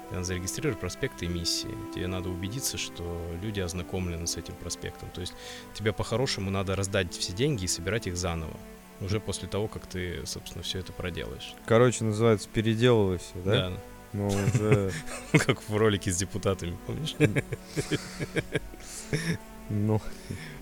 [0.08, 1.74] Тебе надо зарегистрировать проспект эмиссии.
[1.96, 5.10] Тебе надо убедиться, что люди ознакомлены с этим проспектом.
[5.12, 5.34] То есть
[5.74, 8.58] тебе по-хорошему надо раздать все деньги и собирать их заново.
[9.00, 11.56] Уже после того, как ты, собственно, все это проделаешь.
[11.66, 13.74] Короче, называется переделывай все, да?
[14.14, 14.92] Но уже,
[15.32, 15.40] Да.
[15.40, 17.16] Как в ролике с депутатами, помнишь?
[19.72, 20.02] ну,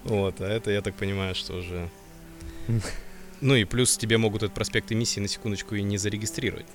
[0.04, 1.89] Вот, а это, я так понимаю, что уже...
[3.41, 6.65] Ну и плюс тебе могут этот проспект эмиссии на секундочку и не зарегистрировать.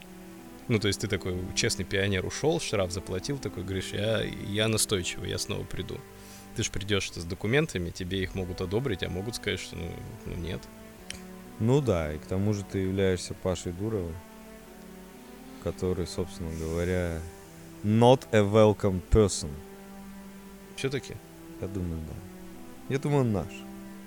[0.69, 5.29] Ну, то есть ты такой честный пионер ушел, штраф заплатил, такой говоришь, я, я настойчивый,
[5.29, 5.99] я снова приду.
[6.57, 9.91] Ты же придешь с документами, тебе их могут одобрить, а могут сказать, что ну,
[10.25, 10.63] ну нет.
[11.61, 14.15] Ну да, и к тому же ты являешься Пашей Дуровой,
[15.63, 17.21] который, собственно говоря,
[17.83, 19.51] not a welcome person.
[20.77, 21.15] Все-таки,
[21.65, 22.15] Я думаю, да.
[22.95, 23.47] Я думаю, наш.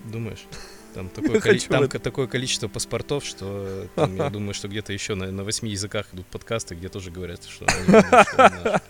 [0.06, 0.46] думаешь?
[0.94, 5.30] Там, такое, коли- там такое количество паспортов, что там, я думаю, что где-то еще на,
[5.32, 8.82] на восьми языках идут подкасты, где тоже говорят, что он наш.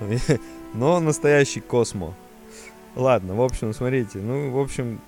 [0.74, 2.14] Но настоящий космо.
[2.94, 5.00] Ладно, в общем, смотрите, ну, в общем,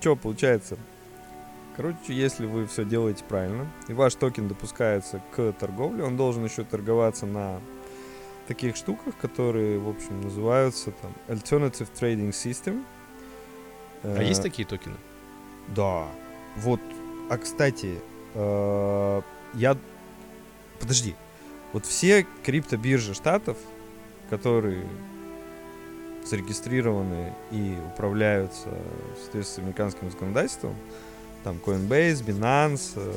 [0.00, 0.76] что получается?
[1.76, 6.62] Короче, если вы все делаете правильно, и ваш токен допускается к торговле, он должен еще
[6.62, 7.60] торговаться на
[8.48, 12.84] таких штуках, которые, в общем, называются там Alternative Trading System.
[14.02, 14.96] А Э, есть такие токены?
[15.68, 16.06] Да.
[16.56, 16.80] Вот.
[17.30, 18.00] А кстати,
[18.34, 19.22] э,
[19.54, 19.76] я.
[20.80, 21.14] Подожди.
[21.72, 23.58] Вот все криптобиржи штатов,
[24.30, 24.86] которые
[26.24, 28.68] зарегистрированы и управляются
[29.14, 30.74] в соответствии с американским законодательством,
[31.44, 33.12] там Coinbase, Binance э,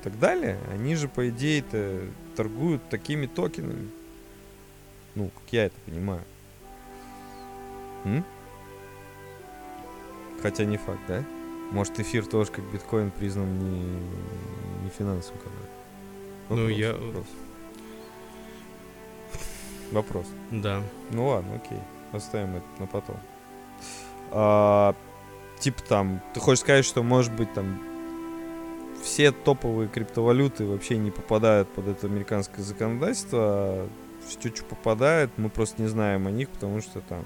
[0.00, 2.02] и так далее, они же, по идее-то,
[2.36, 3.88] торгуют такими токенами.
[5.14, 6.22] Ну, как я это понимаю.
[8.04, 8.24] М?
[10.42, 11.22] Хотя не факт, да?
[11.70, 13.80] Может, эфир тоже как биткоин признан не,
[14.84, 15.68] не финансовым каналом.
[16.50, 17.26] Ну, я- Вопрос.
[19.92, 20.26] Вопрос.
[20.50, 20.82] Да.
[21.10, 21.78] Ну ладно, окей.
[22.12, 23.16] Оставим это на потом.
[24.30, 24.94] А,
[25.60, 27.78] типа там, ты хочешь сказать, что может быть там
[29.02, 33.88] все топовые криптовалюты вообще не попадают под это американское законодательство, а
[34.26, 37.24] все, что попадает, мы просто не знаем о них, потому что там...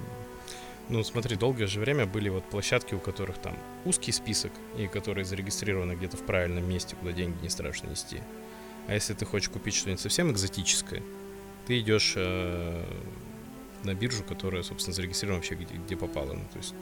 [0.89, 5.25] Ну, смотри, долгое же время были вот площадки, у которых там узкий список, и которые
[5.25, 8.21] зарегистрированы где-то в правильном месте, куда деньги не страшно нести.
[8.87, 11.03] А если ты хочешь купить что-нибудь совсем экзотическое,
[11.67, 12.85] ты идешь э,
[13.83, 16.35] на биржу, которая, собственно, зарегистрирована вообще где, где попало.
[16.35, 16.75] Ну, то есть,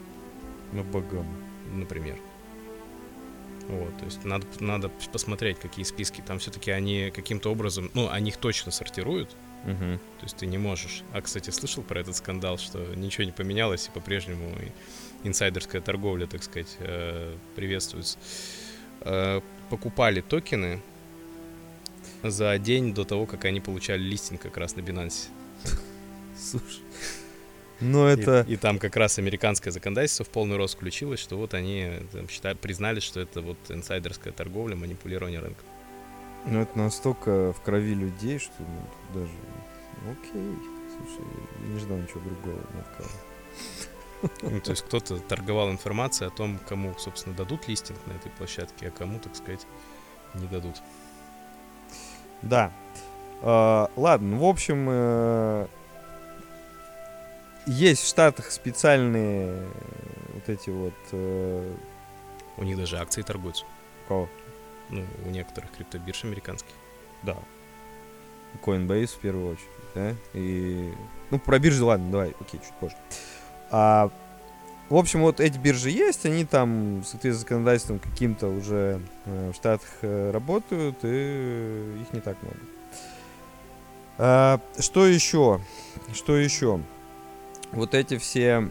[0.71, 1.25] На богам.
[1.73, 2.17] например.
[3.67, 6.21] Вот, то есть надо, надо посмотреть, какие списки.
[6.25, 9.97] Там все-таки они каким-то образом, ну, они их точно сортируют, Угу.
[10.19, 11.03] то есть ты не можешь.
[11.11, 14.51] А, кстати, слышал про этот скандал, что ничего не поменялось, и по-прежнему
[15.23, 18.17] инсайдерская торговля, так сказать, э, приветствуется.
[19.01, 20.79] Э, Покупали токены
[22.21, 25.29] за день до того, как они получали листинг как раз на Binance.
[26.37, 26.81] Слушай.
[27.81, 28.45] Ну И- это...
[28.47, 32.55] И, там как раз американское законодательство в полный рост включилось, что вот они там, считали,
[32.55, 35.65] признали, что это вот инсайдерская торговля, манипулирование рынком.
[36.45, 39.31] Ну это настолько в крови людей, что ну, даже...
[40.03, 40.57] ну, Окей.
[40.95, 41.25] Слушай,
[41.61, 43.09] я не ждал ничего другого ни от кого.
[44.41, 48.87] Ну, то есть кто-то торговал информацией о том, кому, собственно, дадут листинг на этой площадке,
[48.87, 49.67] а кому, так сказать,
[50.33, 50.81] не дадут.
[52.41, 52.71] Да.
[53.41, 55.67] А, ладно, ну, в общем, э,
[57.67, 59.67] есть в Штатах специальные э,
[60.33, 60.93] вот эти вот...
[61.11, 61.75] э,
[62.57, 63.65] У них даже акции торгуются.
[64.07, 64.29] кого?
[64.89, 66.73] Ну, у некоторых криптобирж американских.
[67.23, 67.37] Да.
[68.63, 70.15] Coinbase в первую очередь, да?
[70.33, 70.93] И...
[71.31, 72.95] Ну, про биржи, ладно, давай, окей, чуть позже.
[73.71, 74.11] А,
[74.89, 79.55] в общем, вот эти биржи есть, они там, соответствии с законодательством каким-то уже э, в
[79.55, 82.57] Штатах э, работают, и их не так много.
[84.17, 85.59] А, что еще?
[86.13, 86.79] Что еще?
[87.71, 88.69] Вот эти все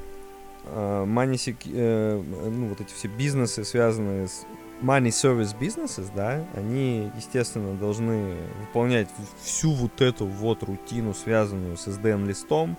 [0.64, 4.46] sec- э, ну, вот эти все бизнесы, связанные с
[4.82, 9.08] money service businesses, да, они, естественно, должны выполнять
[9.42, 12.76] всю вот эту вот рутину, связанную с SDN-листом,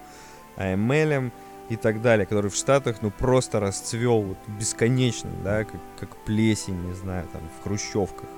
[0.57, 1.31] AML
[1.69, 6.79] и так далее, который в Штатах, ну, просто расцвел вот бесконечно, да, как, как плесень,
[6.87, 8.29] не знаю, там, в хрущевках.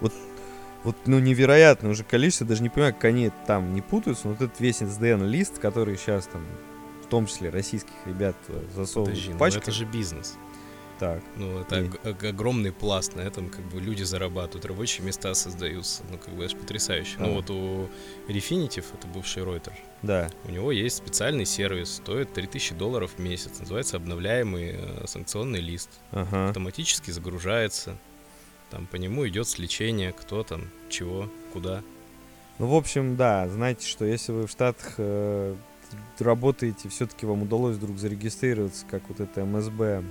[0.00, 0.12] Вот,
[0.82, 4.42] вот, ну, невероятное уже количество, даже не понимаю, как они там не путаются, но вот
[4.42, 6.44] этот весь SDN-лист, который сейчас там,
[7.02, 9.58] в том числе российских ребят э, засовывают Подожди, в ну пачки.
[9.58, 10.36] это же бизнес.
[10.98, 11.88] Так, Ну, это И?
[11.88, 16.02] ог- ог- огромный пласт, на этом как бы люди зарабатывают, рабочие места создаются.
[16.10, 17.16] Ну, как бы это ж потрясающе.
[17.18, 17.22] А.
[17.22, 17.88] Ну, вот у
[18.28, 20.30] Refinitiv, это бывший Reuters, да.
[20.44, 25.90] у него есть специальный сервис, стоит 3000 долларов в месяц, называется обновляемый э, санкционный лист.
[26.12, 26.48] Ага.
[26.50, 27.96] Автоматически загружается,
[28.70, 31.82] там по нему идет сличение, кто там, чего, куда.
[32.60, 35.56] Ну, в общем, да, знаете, что если вы в Штатах э,
[36.20, 40.04] работаете, все-таки вам удалось вдруг зарегистрироваться, как вот эта МСБ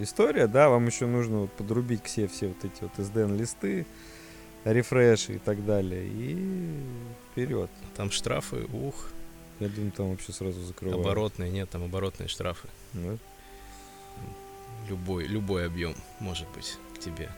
[0.00, 3.86] история, да, вам еще нужно вот подрубить себе все вот эти вот SDN-листы,
[4.64, 6.82] рефреши и так далее, и
[7.32, 7.70] вперед.
[7.96, 9.10] Там штрафы, ух,
[9.60, 11.04] Я думаю, там вообще сразу закрывают.
[11.04, 12.68] оборотные, нет, там оборотные штрафы.
[12.92, 13.16] Да?
[14.88, 17.28] Любой, любой объем может быть к тебе.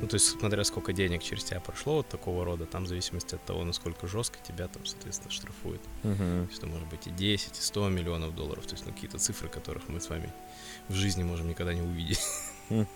[0.00, 3.34] Ну, то есть, смотря сколько денег через тебя прошло вот такого рода, там в зависимости
[3.34, 5.80] от того, насколько жестко тебя там, соответственно, штрафуют.
[6.04, 6.16] Мгм.
[6.16, 8.66] То есть, это может быть и 10, и 100 миллионов долларов.
[8.66, 10.32] То есть, ну, какие-то цифры, которых мы с вами
[10.88, 12.20] в жизни можем никогда не увидеть.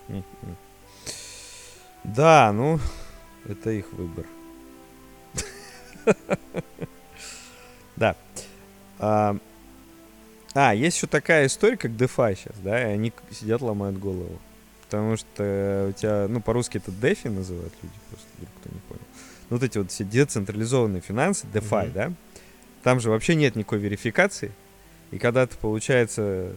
[2.05, 2.81] Да, ну,
[3.47, 4.27] это их выбор.
[7.95, 8.17] Да.
[8.99, 9.37] А,
[10.55, 14.41] а, есть еще такая история, как DeFi сейчас, да, и они сидят, ломают голову.
[14.93, 19.03] Потому что у тебя, ну, по-русски это DeFi называют люди, просто вдруг кто не понял.
[19.49, 21.93] Ну, вот эти вот все децентрализованные финансы, DeFi, Мгм.
[21.95, 22.13] да,
[22.83, 24.53] там же вообще нет никакой верификации.
[25.11, 26.53] И когда ты, получается,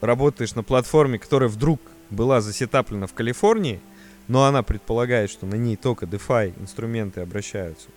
[0.00, 3.78] работаешь на платформе, которая вдруг была засетаплена в Калифорнии,
[4.26, 7.88] но она предполагает, что на ней только DeFi инструменты обращаются,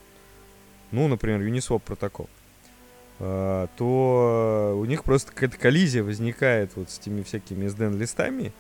[0.91, 2.29] ну, например, Uniswap протокол,
[3.19, 8.51] а, то у них просто какая-то коллизия возникает вот с этими всякими SDN-листами.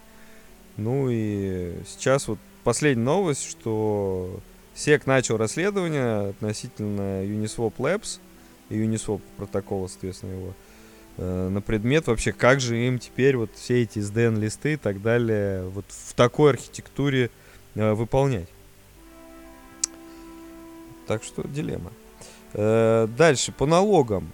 [0.79, 4.39] Ну и сейчас вот последняя новость, что
[4.75, 8.19] SEC начал расследование относительно Uniswap Labs
[8.69, 10.53] и Uniswap протокола, соответственно, его.
[11.17, 15.63] э, на предмет вообще, как же им теперь вот все эти SDN-листы и так далее
[15.67, 17.29] вот в такой архитектуре
[17.75, 18.47] э, выполнять.
[21.07, 21.91] Так что дилемма.
[22.53, 24.31] Э, дальше, по налогам.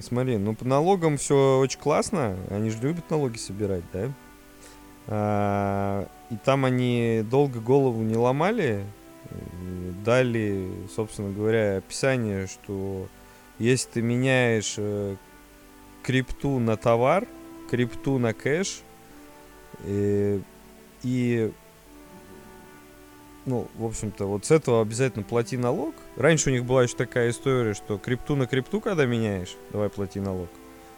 [0.00, 2.36] Смотри, ну по налогам все очень классно.
[2.50, 4.12] Они же любят налоги собирать, да?
[5.08, 8.84] А, и там они долго голову не ломали.
[10.04, 13.08] Дали, собственно говоря, описание, что
[13.58, 15.16] если ты меняешь э,
[16.02, 17.26] крипту на товар,
[17.68, 18.80] крипту на кэш,
[19.84, 20.40] э,
[21.02, 21.52] и
[23.44, 25.94] ну, в общем-то, вот с этого обязательно плати налог.
[26.16, 30.20] Раньше у них была еще такая история, что крипту на крипту, когда меняешь, давай плати
[30.20, 30.48] налог.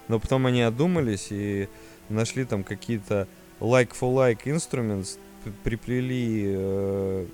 [0.09, 1.69] Но потом они одумались и
[2.09, 3.29] нашли там какие-то
[3.61, 5.19] like-for-like instruments,
[5.65, 7.27] приплели э,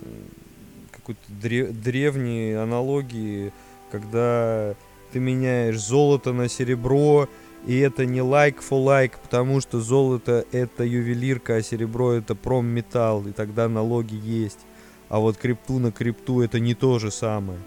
[0.91, 3.53] какой-то дре- древние аналогии,
[3.91, 4.75] когда
[5.13, 7.29] ты меняешь золото на серебро,
[7.67, 13.27] и это не like for like, потому что золото это ювелирка, а серебро это промметалл,
[13.27, 14.61] и тогда налоги есть
[15.09, 17.59] а вот крипту на крипту это не то же самое.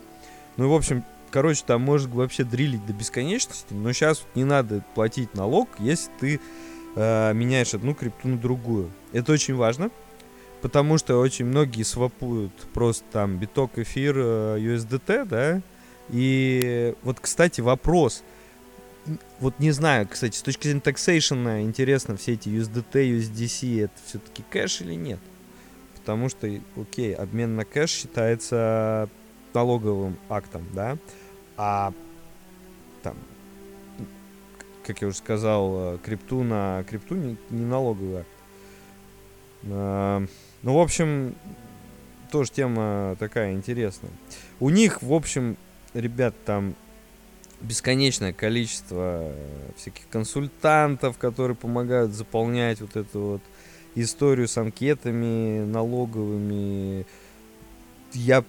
[0.58, 4.84] Ну и в общем, короче, там может вообще дрилить до бесконечности, но сейчас не надо
[4.96, 6.40] платить налог, если ты
[6.96, 8.92] э, меняешь одну крипту на другую.
[9.14, 9.92] Это очень важно,
[10.62, 15.62] потому что очень многие свапуют просто там биток, эфир, э, USDT, да,
[16.10, 18.24] и вот, кстати, вопрос,
[19.40, 24.44] вот не знаю, кстати, с точки зрения taxation интересно, все эти USDT, USDC, это все-таки
[24.50, 25.20] кэш или нет?
[26.10, 29.08] потому что, окей, обмен на кэш считается
[29.54, 30.98] налоговым актом, да,
[31.56, 31.94] а
[34.90, 38.30] как я уже сказал, э, крипту на крипту не, не налоговый акт.
[39.66, 40.26] А,
[40.64, 41.36] ну, в общем,
[42.32, 44.12] тоже тема такая интересная.
[44.60, 45.58] У них, в общем,
[45.94, 46.74] ребят, там
[47.62, 49.32] бесконечное количество
[49.78, 53.42] всяких консультантов, которые помогают заполнять вот эту вот
[53.94, 57.06] историю с анкетами налоговыми.
[58.14, 58.44] Я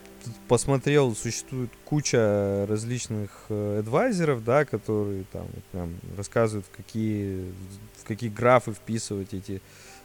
[0.48, 7.52] посмотрел, существует куча различных э, адвайзеров, да, которые там прям рассказывают, в какие,
[7.98, 9.60] в какие графы вписывать эти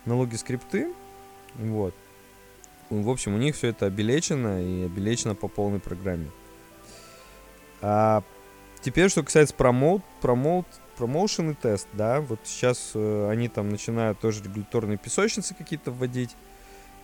[0.06, 0.93] налоги скрипты.
[1.56, 1.93] Вот.
[2.89, 6.30] В общем, у них все это обелечено и обелечено по полной программе.
[7.82, 8.23] А
[8.82, 14.19] теперь, что касается промоут, промоут промоушен и тест, да, вот сейчас э, они там начинают
[14.19, 16.36] тоже регуляторные песочницы какие-то вводить.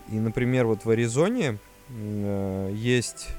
[0.10, 1.58] И, например, вот в Аризоне
[2.73, 3.30] есть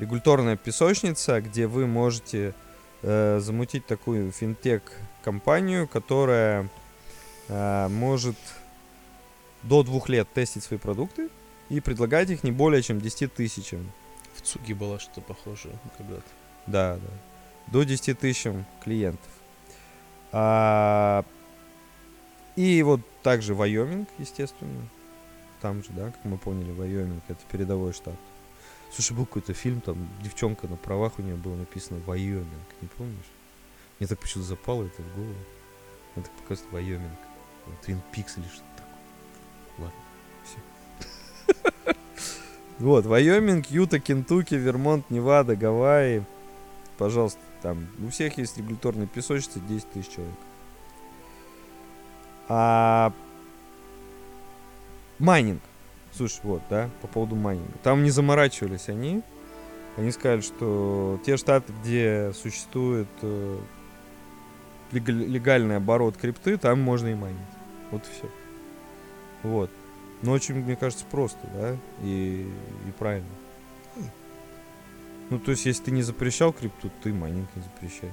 [0.00, 2.54] регуляторная песочница, где вы можете
[3.02, 6.68] э, замутить такую финтех-компанию, которая
[7.48, 8.36] э, может
[9.62, 11.28] до двух лет тестить свои продукты
[11.68, 13.92] и предлагать их не более чем 10 тысячам.
[14.34, 16.22] В Цуги было что-то похожее когда-то.
[16.66, 17.10] Да, да.
[17.72, 19.30] До 10 тысячам клиентов.
[20.32, 21.24] А,
[22.56, 24.88] и вот также Вайоминг, естественно.
[25.60, 28.14] Там же, да, как мы поняли, Вайоминг это передовой штат.
[28.92, 32.48] Слушай, был какой-то фильм, там девчонка на правах у нее было написано Вайоминг,
[32.80, 33.30] не помнишь?
[33.98, 35.34] Мне так почему-то запало это в голову.
[36.14, 37.18] Мне так показывает Вайоминг.
[37.82, 38.82] Твин Пикс или что-то
[39.76, 39.86] такое.
[39.86, 40.00] Ладно,
[40.44, 41.94] все.
[42.78, 46.24] Вот, Вайоминг, Юта, Кентукки, Вермонт, Невада, Гавайи.
[46.96, 50.34] Пожалуйста, там у всех есть регуляторные песочницы 10 тысяч человек.
[52.48, 53.12] А
[55.20, 55.62] майнинг.
[56.12, 57.78] Слушай, вот, да, по поводу майнинга.
[57.82, 59.22] Там не заморачивались они.
[59.96, 63.58] Они сказали, что те штаты, где существует э,
[64.92, 67.40] легальный оборот крипты, там можно и майнить.
[67.90, 68.30] Вот и все.
[69.42, 69.70] Вот.
[70.22, 72.46] Но очень, мне кажется, просто, да, и,
[72.86, 73.28] и правильно.
[75.30, 78.10] Ну, то есть, если ты не запрещал крипту, ты майнинг не запрещай.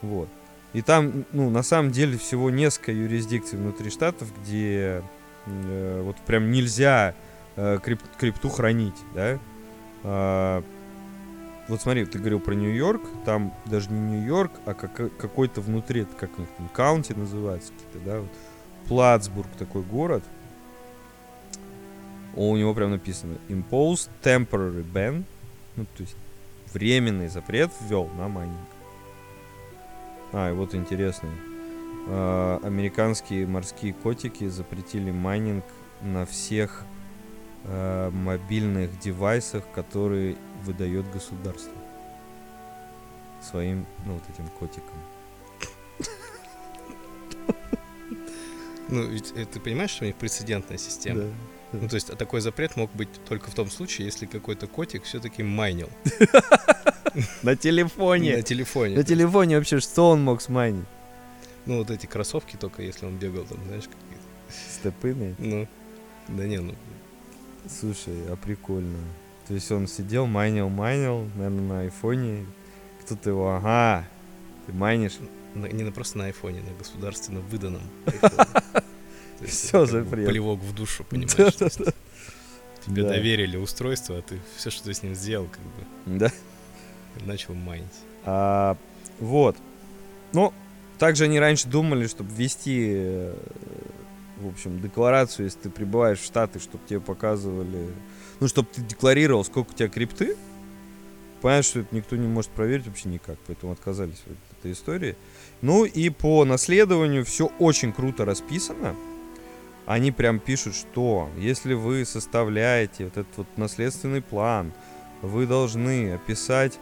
[0.00, 0.28] Вот.
[0.72, 5.02] И там, ну, на самом деле, всего несколько юрисдикций внутри штатов, где
[5.46, 7.14] вот прям нельзя
[7.56, 9.38] э, крип, крипту хранить, да.
[10.04, 10.62] А,
[11.68, 16.14] вот смотри, ты говорил про Нью-Йорк, там даже не Нью-Йорк, а как, какой-то внутри, это
[16.16, 18.30] как там county называется, какие-то, да, вот,
[18.88, 20.24] Платтсбург такой город.
[22.34, 25.24] У него прям написано Imposed Temporary Ban
[25.76, 26.16] ну, то есть
[26.72, 28.58] временный запрет ввел на майнинг.
[30.32, 31.30] А, и вот интересный.
[32.08, 35.64] А, американские морские котики запретили майнинг
[36.00, 36.84] на всех
[37.64, 41.72] а, мобильных девайсах, которые выдает государство.
[43.40, 44.96] Своим, ну, вот этим котикам.
[48.88, 51.22] Ну, ведь э, ты понимаешь, что у них прецедентная система?
[51.22, 51.28] Да.
[51.72, 55.42] Ну, то есть такой запрет мог быть только в том случае, если какой-то котик все-таки
[55.42, 55.88] майнил.
[57.42, 58.36] На телефоне.
[58.36, 58.96] На телефоне.
[58.96, 60.84] На телефоне вообще что он мог смайнить?
[61.66, 64.22] Ну, вот эти кроссовки только, если он бегал там, знаешь, какие-то.
[64.70, 65.34] Степыны.
[65.38, 65.68] Ну,
[66.28, 66.74] да не, ну,
[67.68, 68.98] Слушай, а прикольно.
[69.46, 72.46] То есть он сидел, майнил, майнил, наверное, на айфоне.
[73.04, 74.08] Кто-то его, ага,
[74.66, 75.18] ты майнишь.
[75.54, 77.82] на- не на, просто на айфоне, на государственно выданном.
[79.46, 80.28] бы запрет.
[80.28, 81.54] Плевок в душу, понимаешь?
[82.86, 86.32] Тебе доверили устройство, а ты все, что ты с ним сделал, как бы Да.
[87.24, 87.86] начал майнить.
[88.24, 88.76] А,
[89.20, 89.56] вот.
[90.32, 90.52] Ну,
[91.02, 93.34] также они раньше думали, чтобы ввести, э,
[94.36, 97.88] в общем, декларацию, если ты прибываешь в Штаты, чтобы тебе показывали,
[98.38, 100.36] ну, чтобы ты декларировал, сколько у тебя крипты.
[101.40, 105.16] Понятно, что это никто не может проверить вообще никак, поэтому отказались от этой истории.
[105.60, 108.94] Ну и по наследованию все очень круто расписано.
[109.86, 114.72] Они прям пишут, что если вы составляете вот этот вот наследственный план,
[115.20, 116.78] вы должны описать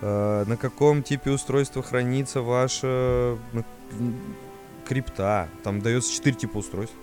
[0.00, 4.14] на каком типе устройства хранится ваша м,
[4.86, 5.48] крипта.
[5.62, 6.94] Там дается 4 типа устройств.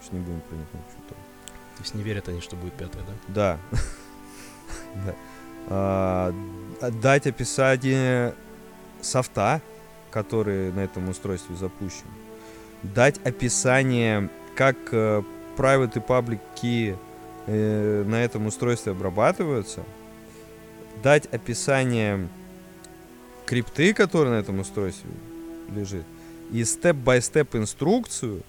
[0.00, 1.14] Сейчас не будем про них ну, что-то.
[1.14, 3.58] То есть не верят они, что будет пятое, да?
[3.72, 3.78] Да.
[5.06, 5.14] Да.
[5.68, 6.34] А,
[6.80, 8.34] Дать описание
[9.00, 9.60] софта,
[10.10, 12.06] который на этом устройстве запущен.
[12.82, 15.22] Дать описание, как э,
[15.56, 16.96] private и public key
[17.46, 19.82] э, на этом устройстве обрабатываются.
[21.02, 22.28] Дать описание
[23.50, 25.10] крипты, которая на этом устройстве
[25.74, 26.04] лежит.
[26.52, 28.42] И степ-бай-степ инструкцию,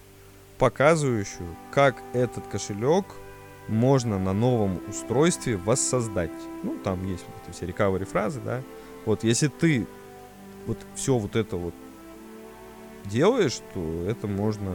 [0.58, 3.04] показывающую, как этот кошелек
[3.66, 6.30] можно на новом устройстве воссоздать.
[6.62, 8.62] Ну, там есть вот эти все recovery фразы, да.
[9.04, 9.88] Вот, если ты
[10.68, 11.74] вот все вот это вот
[13.04, 14.70] делаешь, то это можно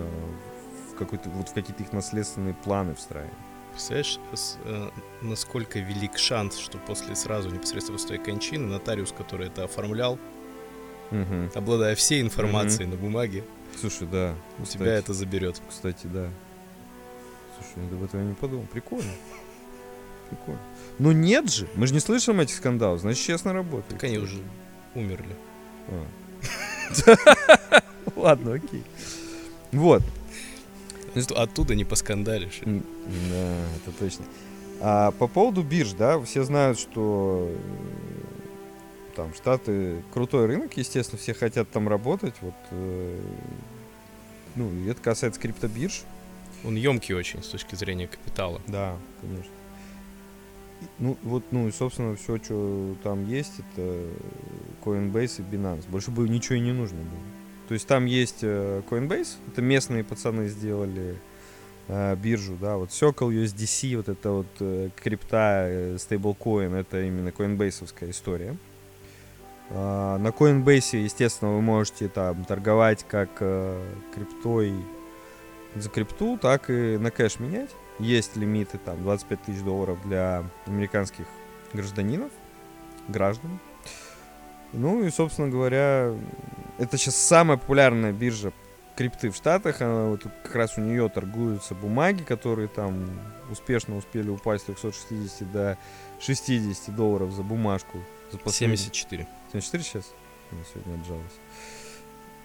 [0.92, 3.32] в какой-то вот в какие-то их наследственные планы встраивать.
[3.78, 4.20] Представляешь,
[4.66, 4.90] э,
[5.22, 10.18] насколько велик шанс, что после сразу непосредственно после твоей кончины нотариус, который это оформлял,
[11.12, 11.52] Мгм.
[11.54, 13.44] обладая всей информацией на бумаге,
[13.80, 14.34] Слушай, да.
[14.58, 15.62] у кстати, тебя это заберет.
[15.70, 16.28] Кстати, да.
[17.56, 18.66] Слушай, я об этом не подумал.
[18.66, 19.12] Прикольно.
[20.32, 20.60] Прикольно.
[20.98, 23.90] Но нет же, мы же не слышим этих скандалов, значит, честно работает.
[23.90, 24.40] Так они уже
[24.96, 25.36] умерли.
[25.90, 26.04] А.
[28.16, 28.84] Ладно, окей.
[29.72, 30.02] Вот.
[31.16, 32.62] Ну, Оттуда не поскандалишь.
[32.64, 34.26] Да, это точно.
[34.80, 41.34] А по поводу бирж, да, все знают, что э, там Штаты крутой рынок, естественно, все
[41.34, 42.36] хотят там работать.
[42.42, 43.20] Вот, э,
[44.56, 46.04] ну, это касается криптобирж.
[46.64, 48.62] Он емкий очень с точки зрения капитала.
[48.68, 49.52] Да, конечно.
[51.00, 54.04] Ну, вот, ну и, собственно, все, что там есть, это
[54.84, 55.90] Coinbase и Binance.
[55.90, 57.37] Больше бы ничего и не нужно было.
[57.68, 61.18] То есть там есть э, Coinbase, это местные пацаны сделали
[61.88, 68.10] э, биржу, да, вот Circle USDC, вот это вот э, крипта, стейблкоин, это именно Coinbase
[68.10, 68.58] история.
[69.70, 74.74] А, на Coinbase, естественно, вы можете там торговать как э, криптой
[75.76, 77.70] за крипту, так и на кэш менять.
[78.00, 81.26] Есть лимиты там 25 тысяч долларов для американских
[81.74, 82.32] гражданинов,
[83.08, 83.60] граждан.
[84.74, 86.14] Ну и, собственно говоря,
[86.78, 88.52] это сейчас самая популярная биржа
[88.96, 89.82] крипты в Штатах.
[89.82, 93.10] Она, вот, как раз у нее торгуются бумаги, которые там
[93.50, 95.78] успешно успели упасть с 360 до
[96.20, 98.00] 60 долларов за бумажку.
[98.32, 99.28] За последние- 74.
[99.52, 100.14] 74 сейчас?
[100.52, 101.34] Я сегодня отжалась.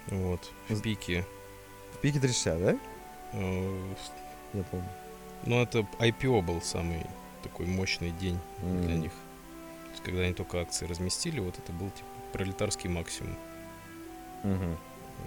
[0.07, 0.51] Вот.
[0.69, 1.25] В пике.
[1.93, 2.77] В пике 360, да?
[3.33, 3.93] э,
[4.53, 4.87] Я помню.
[5.45, 7.05] Ну, это IPO был самый
[7.41, 9.01] такой мощный день для М.
[9.01, 9.11] них.
[9.11, 13.35] То есть, когда они только акции разместили, вот это был типа пролетарский максимум.
[14.43, 14.77] Мгм.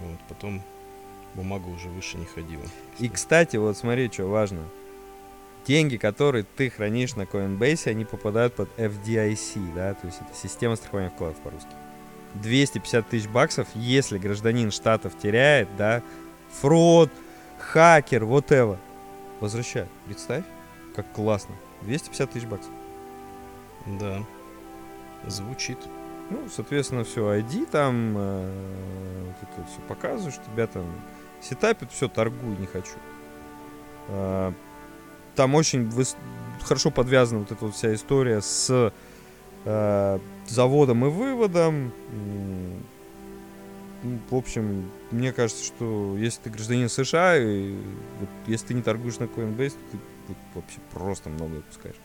[0.00, 0.62] Вот, потом
[1.34, 2.64] бумага уже выше не ходила.
[2.98, 4.60] И, кстати, вот смотри, что важно.
[5.66, 10.76] Деньги, которые ты хранишь на Coinbase, они попадают под FDIC, да, то есть это система
[10.76, 11.70] страхования вкладов по-русски.
[12.34, 16.02] 250 тысяч баксов, если гражданин штатов теряет, да,
[16.60, 17.10] фрод,
[17.58, 18.78] хакер, whatever,
[19.40, 19.90] возвращают.
[20.04, 20.44] Представь,
[20.94, 21.54] как классно.
[21.82, 22.70] 250 тысяч баксов.
[23.86, 24.22] Да.
[25.26, 25.78] Звучит.
[26.30, 30.84] Ну, соответственно, все, ID там, э, вот это все показываешь, тебя там
[31.40, 32.96] сетапят, все, торгуй, не хочу.
[34.08, 34.52] А,
[35.36, 35.90] там очень
[36.62, 38.92] хорошо подвязана вот эта вот вся история с
[39.64, 40.18] э,
[40.48, 41.92] заводом и выводом.
[44.02, 47.74] Ну, в общем, мне кажется, что если ты гражданин США, и
[48.20, 49.98] вот если ты не торгуешь на Coinbase, ты
[50.54, 51.96] вообще просто много пускаешь.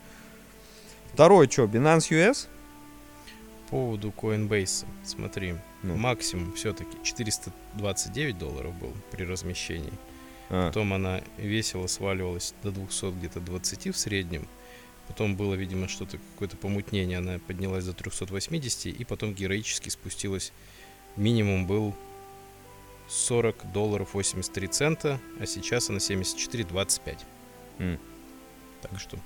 [1.12, 2.48] Второе, что, Binance US?
[3.72, 5.96] По поводу Coinbase, смотри, Ну.
[5.96, 9.94] максимум все-таки 429 долларов был при размещении.
[10.50, 14.46] А, Потом она весело сваливалась до 200 где-то 20 в среднем.
[15.08, 17.16] Потом было, видимо, что-то, какое-то помутнение.
[17.16, 20.52] Она поднялась до 380 и потом героически спустилась.
[21.16, 21.94] Минимум был
[23.08, 27.24] 40 долларов 83 цента, а сейчас она 74,25.
[27.78, 27.98] М.
[28.82, 29.18] Так что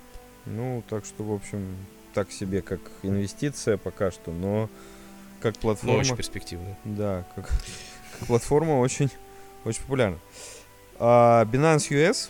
[0.45, 1.75] Ну, так что, в общем,
[2.17, 4.71] так себе как инвестиция пока что, но
[5.39, 5.99] как платформа...
[5.99, 6.75] очень перспективно.
[6.83, 7.47] Да, как,
[8.17, 9.11] как платформа очень,
[9.65, 10.17] очень популярна.
[10.97, 12.29] А Binance US,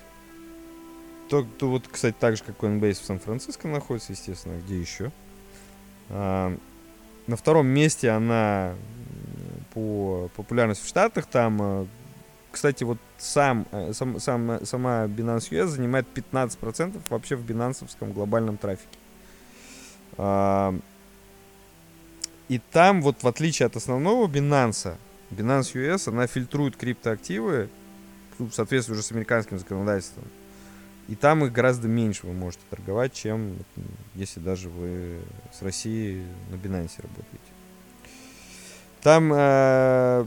[1.29, 5.09] то, то вот, кстати, так же, как Coinbase в Сан-Франциско находится, естественно, где еще.
[6.09, 6.53] А,
[7.27, 8.75] на втором месте она
[9.73, 11.85] по популярности в Штатах, там, э,
[12.51, 18.57] кстати, вот сам, э, сам, сам- сама Binance US занимает 15% вообще в бинансовском глобальном
[18.57, 18.97] трафике.
[20.17, 20.21] И
[22.71, 24.95] там, вот в отличие от основного Binance,
[25.31, 27.69] Binance US, она фильтрует криптоактивы,
[28.39, 30.23] ну, в соответствии уже с американским законодательством.
[31.07, 33.55] И там их гораздо меньше вы можете торговать, чем
[34.15, 35.19] если даже вы
[35.53, 37.51] с России на Binance работаете.
[39.01, 40.25] Там, э,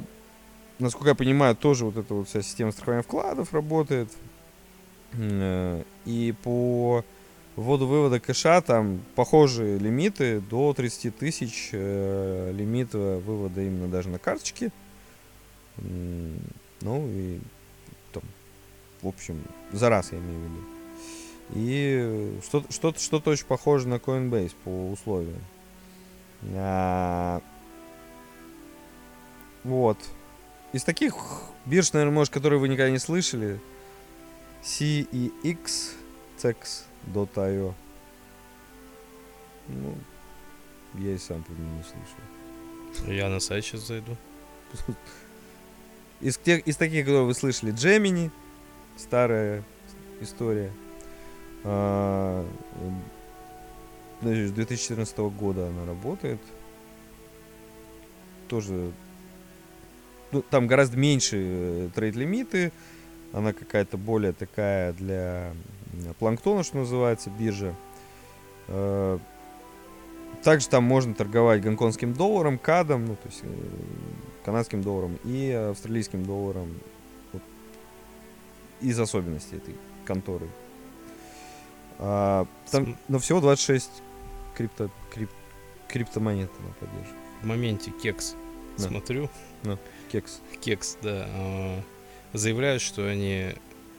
[0.78, 4.10] насколько я понимаю, тоже вот эта вот вся система страхования вкладов работает.
[5.12, 7.04] Э, И по
[7.56, 14.18] вводу-вывода кэша там похожие лимиты до 30 тысяч э, лимит э, вывода именно даже на
[14.18, 14.70] карточки.
[15.78, 16.38] М,
[16.82, 17.38] Ну и
[18.12, 18.22] там,
[19.02, 19.42] в общем,
[19.72, 20.64] за раз я имею в виду.
[21.52, 25.42] И что-то, что-то, что-то очень похоже на Coinbase по условиям.
[26.54, 27.42] А,
[29.64, 29.98] вот.
[30.72, 31.14] Из таких
[31.66, 33.58] бирж, наверное, может, которые вы никогда не слышали,
[34.62, 35.92] CEX,
[37.06, 37.74] CEX.io.
[39.68, 39.94] Ну,
[40.94, 43.12] я и сам по нему не слышал.
[43.12, 44.16] Я на сайт сейчас зайду.
[46.20, 48.30] Из, тех, из таких, которые вы слышали, Gemini,
[48.96, 49.64] старая
[50.20, 50.70] история.
[51.64, 52.46] А,
[54.20, 56.40] значит, с 2014 года она работает.
[58.48, 58.92] Тоже
[60.32, 62.72] ну, там гораздо меньше э, трейд-лимиты.
[63.32, 65.52] Она какая-то более такая для
[66.18, 67.74] планктона, что называется, биржа.
[68.68, 69.18] Э,
[70.42, 73.48] Также там можно торговать гонконгским долларом, кадом, ну, то есть э,
[74.44, 76.78] канадским долларом и австралийским долларом.
[77.32, 77.42] Вот
[78.80, 79.74] из особенностей этой
[80.04, 80.48] конторы.
[81.98, 83.90] А, там, но всего 26
[84.56, 85.28] крипто, крип-
[85.88, 87.20] криптомонет она поддерживает.
[87.42, 88.34] В моменте кекс.
[88.78, 88.84] Да.
[88.88, 89.28] Смотрю,
[90.10, 90.40] Кекс.
[90.60, 91.82] кекс, да, а,
[92.32, 93.54] заявляют, что они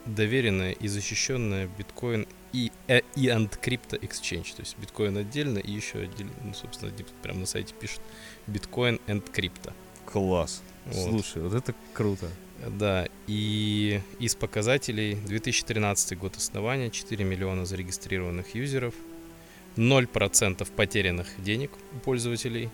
[0.06, 4.54] доверенная и защищенная биткоин и, э, и and crypto exchange.
[4.56, 6.92] То есть биткоин отдельно и еще отдельно, ну, собственно,
[7.22, 8.00] прямо на сайте пишут
[8.46, 9.72] биткоин and crypto.
[10.06, 10.62] Класс.
[10.86, 11.10] Вот.
[11.10, 12.28] Слушай, вот это круто.
[12.68, 18.94] Да, и из показателей 2013 год основания, 4 миллиона зарегистрированных юзеров,
[19.76, 22.70] 0% потерянных денег у пользователей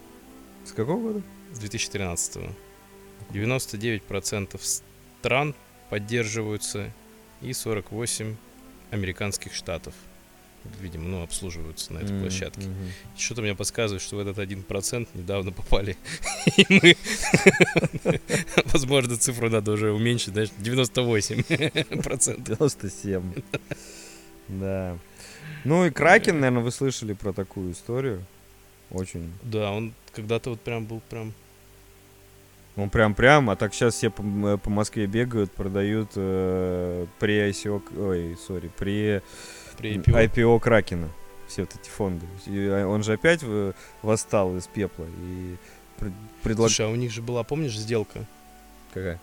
[0.64, 1.22] С какого года?
[1.53, 2.51] с 2013
[3.31, 5.55] 99% стран
[5.91, 6.93] поддерживаются
[7.41, 8.34] и 48
[8.91, 9.95] американских штатов,
[10.80, 12.66] видимо, ну, обслуживаются на этой М, площадке.
[12.68, 12.91] мгм.
[13.16, 15.97] Что-то мне подсказывает, что в этот 1% недавно попали.
[16.57, 16.97] И мы,
[18.72, 22.43] возможно, цифру надо уже уменьшить, знаешь, 98%.
[22.43, 23.34] 97.
[24.49, 24.97] Да.
[25.64, 28.24] Ну и Кракен, наверное, вы слышали про такую историю.
[28.91, 29.30] Очень.
[29.43, 31.34] Да, он когда-то вот прям был прям...
[32.79, 37.83] Он прям-прям, а так сейчас все по, м, по Москве бегают, продают э, при ICO,
[37.99, 39.20] ой, сори, при
[39.76, 40.33] При IPO.
[40.33, 41.09] IPO Кракена.
[41.49, 42.26] Все вот эти фонды.
[42.47, 45.57] И, а, он же опять в- восстал из пепла и
[46.43, 46.72] предлагает...
[46.76, 48.24] Слушай, а у них же была, помнишь, сделка?
[48.95, 49.18] Какая?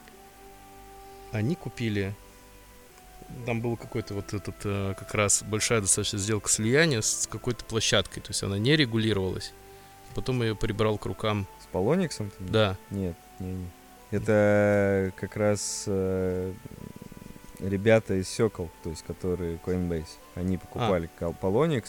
[1.31, 2.13] Они купили...
[3.45, 8.21] Там был какой-то вот этот, э, как раз большая достаточно сделка слияния с какой-то площадкой.
[8.21, 9.51] То есть она не регулировалась.
[10.13, 11.47] Потом ее прибрал к рукам.
[11.63, 12.31] С Полониксом?
[12.39, 13.67] Да, Нет, не, не.
[14.11, 16.53] Это как раз э,
[17.59, 20.07] ребята из Circle, то есть которые Coinbase.
[20.35, 21.85] Они покупали Кал- Polonix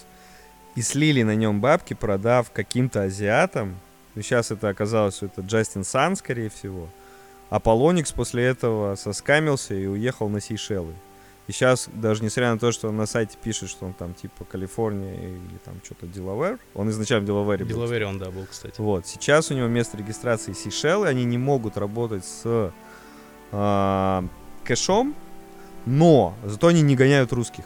[0.74, 3.76] и слили на нем бабки, продав каким-то азиатам.
[4.14, 6.88] Ну, сейчас это оказалось, что это Джастин Сан, скорее всего.
[7.50, 10.94] А Polonix после этого соскамился и уехал на Сейшелы.
[11.46, 14.44] И сейчас, даже несмотря на то, что он на сайте пишет, что он там типа
[14.44, 17.74] Калифорния или там что-то Делавер, он изначально в Делавере был.
[17.74, 18.80] Делавере он, да, был, кстати.
[18.80, 22.72] Вот, сейчас у него место регистрации Сейшелы, они не могут работать с
[23.52, 24.24] а,
[24.64, 25.14] кэшом,
[25.84, 27.64] но зато они не гоняют русских.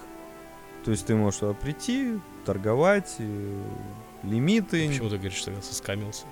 [0.84, 3.62] То есть ты можешь туда прийти, торговать, э,
[4.22, 4.88] лимиты.
[4.88, 6.24] Почему ты говоришь, что я соскамился?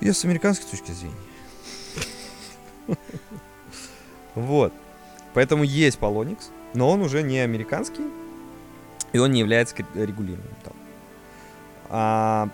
[0.00, 1.14] Я с американской точки зрения.
[4.36, 4.72] Вот.
[5.34, 8.04] Поэтому есть Polonix, но он уже не американский,
[9.12, 10.72] и он не является регулируемым там.
[11.88, 12.48] А,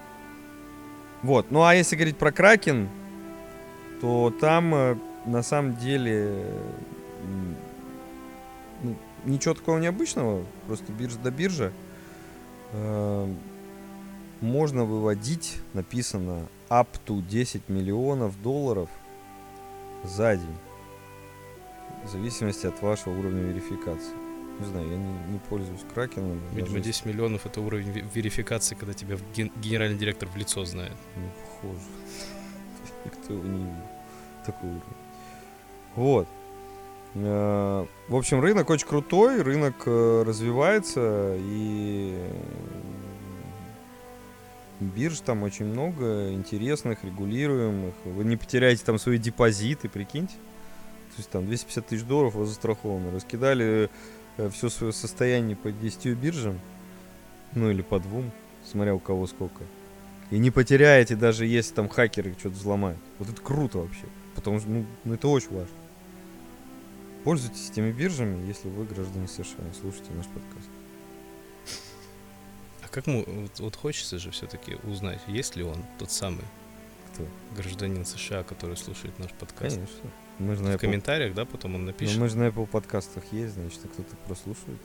[1.22, 1.51] вот.
[1.51, 2.89] Ну а если говорить про Кракен,
[4.01, 6.45] то там э, на самом деле
[8.83, 11.72] ну, ничего такого необычного, просто биржа до биржа.
[12.72, 13.33] Э,
[14.41, 18.89] можно выводить, написано, up to 10 миллионов долларов
[20.05, 20.57] за день.
[22.07, 24.15] В зависимости от вашего уровня верификации.
[24.61, 26.41] Не знаю, я не, не пользуюсь кракеном.
[26.53, 30.65] Видимо, даже 10 миллионов это уровень ве- верификации, когда тебя ген- генеральный директор в лицо
[30.65, 30.95] знает.
[31.17, 31.81] Не похоже.
[33.05, 33.75] Никто его не видел.
[34.47, 34.83] Такой уровень.
[35.97, 36.29] Вот.
[37.15, 42.17] Э, В общем, рынок очень крутой, рынок э, развивается, и
[44.81, 47.95] бирж там очень много интересных, регулируемых.
[48.05, 50.35] Вы не потеряете там свои депозиты, прикиньте.
[51.17, 53.11] То есть там 250 тысяч долларов у вас застраховано.
[53.11, 53.89] Раскидали
[54.51, 56.61] все свое состояние по 10 биржам,
[57.55, 58.31] ну или по двум,
[58.71, 59.64] смотря у кого сколько.
[60.31, 62.99] И не потеряете, даже если там хакеры что-то взломают.
[63.19, 64.05] Вот это круто вообще.
[64.35, 65.75] Потому что, ну, ну, это очень важно.
[67.25, 70.69] Пользуйтесь этими биржами, если вы граждане США и слушайте наш подкаст.
[72.83, 76.45] А как му, вот, вот хочется же все-таки узнать, есть ли он тот самый
[77.14, 77.27] Кто?
[77.57, 79.77] гражданин США, который слушает наш подкаст?
[79.77, 80.11] Конечно.
[80.39, 82.18] Мы же на В Apple, комментариях, да, потом он ну, напишет.
[82.18, 84.80] мы же на Apple подкастах есть, значит, кто-то прослушивает.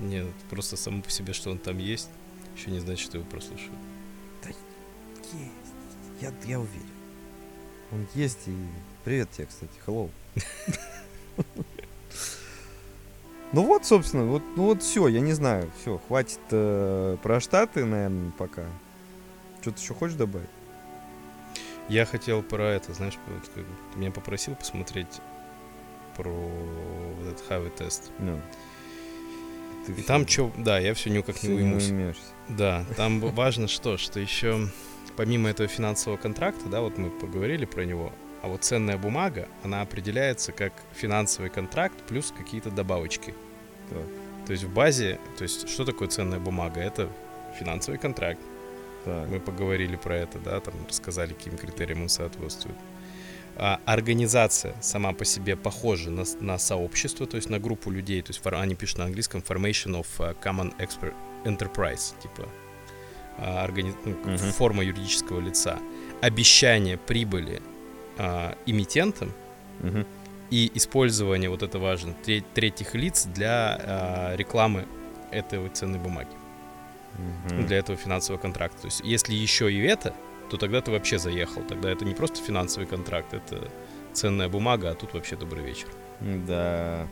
[0.00, 2.08] Нет, просто само по себе, что он там есть,
[2.56, 3.78] еще не значит, что его прослушают.
[4.46, 4.58] Есть.
[6.20, 6.86] Я, я уверен.
[7.92, 8.56] Он есть и...
[9.04, 9.72] Привет тебе, кстати.
[9.86, 10.10] Hello.
[13.52, 17.86] Ну вот, собственно, вот, ну вот все, я не знаю, все, хватит э, про Штаты,
[17.86, 18.64] наверное, пока.
[19.62, 20.50] Что-то еще хочешь добавить?
[21.88, 23.14] Я хотел про это, знаешь,
[23.54, 23.64] ты
[23.96, 25.20] меня попросил посмотреть
[26.16, 28.10] про вот этот хавый тест.
[29.86, 31.88] Ты И там что, да, я все никак не уймусь.
[31.88, 32.22] уймешься.
[32.48, 34.68] Да, там важно что, что еще
[35.16, 38.12] помимо этого финансового контракта, да, вот мы поговорили про него,
[38.42, 43.34] а вот ценная бумага, она определяется как финансовый контракт плюс какие-то добавочки.
[43.90, 44.04] Так.
[44.46, 46.80] То есть в базе, то есть что такое ценная бумага?
[46.80, 47.10] Это
[47.58, 48.40] финансовый контракт.
[49.08, 49.28] Так.
[49.30, 52.76] Мы поговорили про это, да, там рассказали, каким критериям он соответствует.
[53.56, 58.22] А организация сама по себе похожа на, на сообщество, то есть на группу людей.
[58.22, 62.48] То есть они пишут на английском formation of uh, common expert enterprise, типа
[63.38, 64.36] а, органи- Мгм.
[64.52, 65.78] форма юридического лица.
[66.20, 67.60] Обещание прибыли
[68.16, 69.32] а, эмитентам
[69.80, 70.06] Мгм.
[70.50, 74.86] и использование, вот это важно, тре- третьих лиц для а, рекламы
[75.32, 76.30] этой вот ценной бумаги
[77.18, 77.66] Мгм.
[77.66, 78.82] для этого финансового контракта.
[78.82, 80.14] То есть, если еще и это,
[80.50, 81.62] то тогда ты вообще заехал.
[81.62, 83.68] Тогда это не просто финансовый контракт, это
[84.12, 85.88] ценная бумага, а тут вообще добрый вечер.
[86.20, 87.06] Да.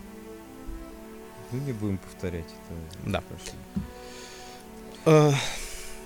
[1.53, 3.11] Ну, не будем повторять это.
[3.11, 3.23] Да.
[5.05, 5.33] А,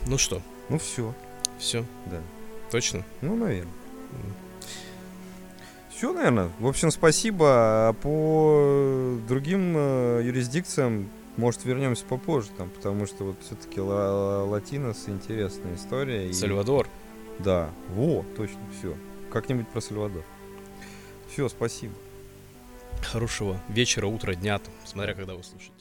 [0.06, 1.14] ну что, Ну, все,
[1.58, 2.20] все, да.
[2.70, 3.04] точно?
[3.22, 3.72] Ну, наверное.
[5.90, 6.50] Все, наверное.
[6.58, 7.46] В общем, спасибо.
[7.88, 15.74] А по другим э, юрисдикциям, может, вернемся попозже, там, потому что вот все-таки Латинос интересная
[15.76, 16.28] история.
[16.28, 16.88] и- Сальвадор.
[17.38, 18.94] Да, во, точно, все.
[19.32, 20.22] Как-нибудь про Сальвадор.
[21.32, 21.94] Все, спасибо.
[23.02, 25.72] Хорошего вечера, утра, дня, там, смотря когда вы слушаете.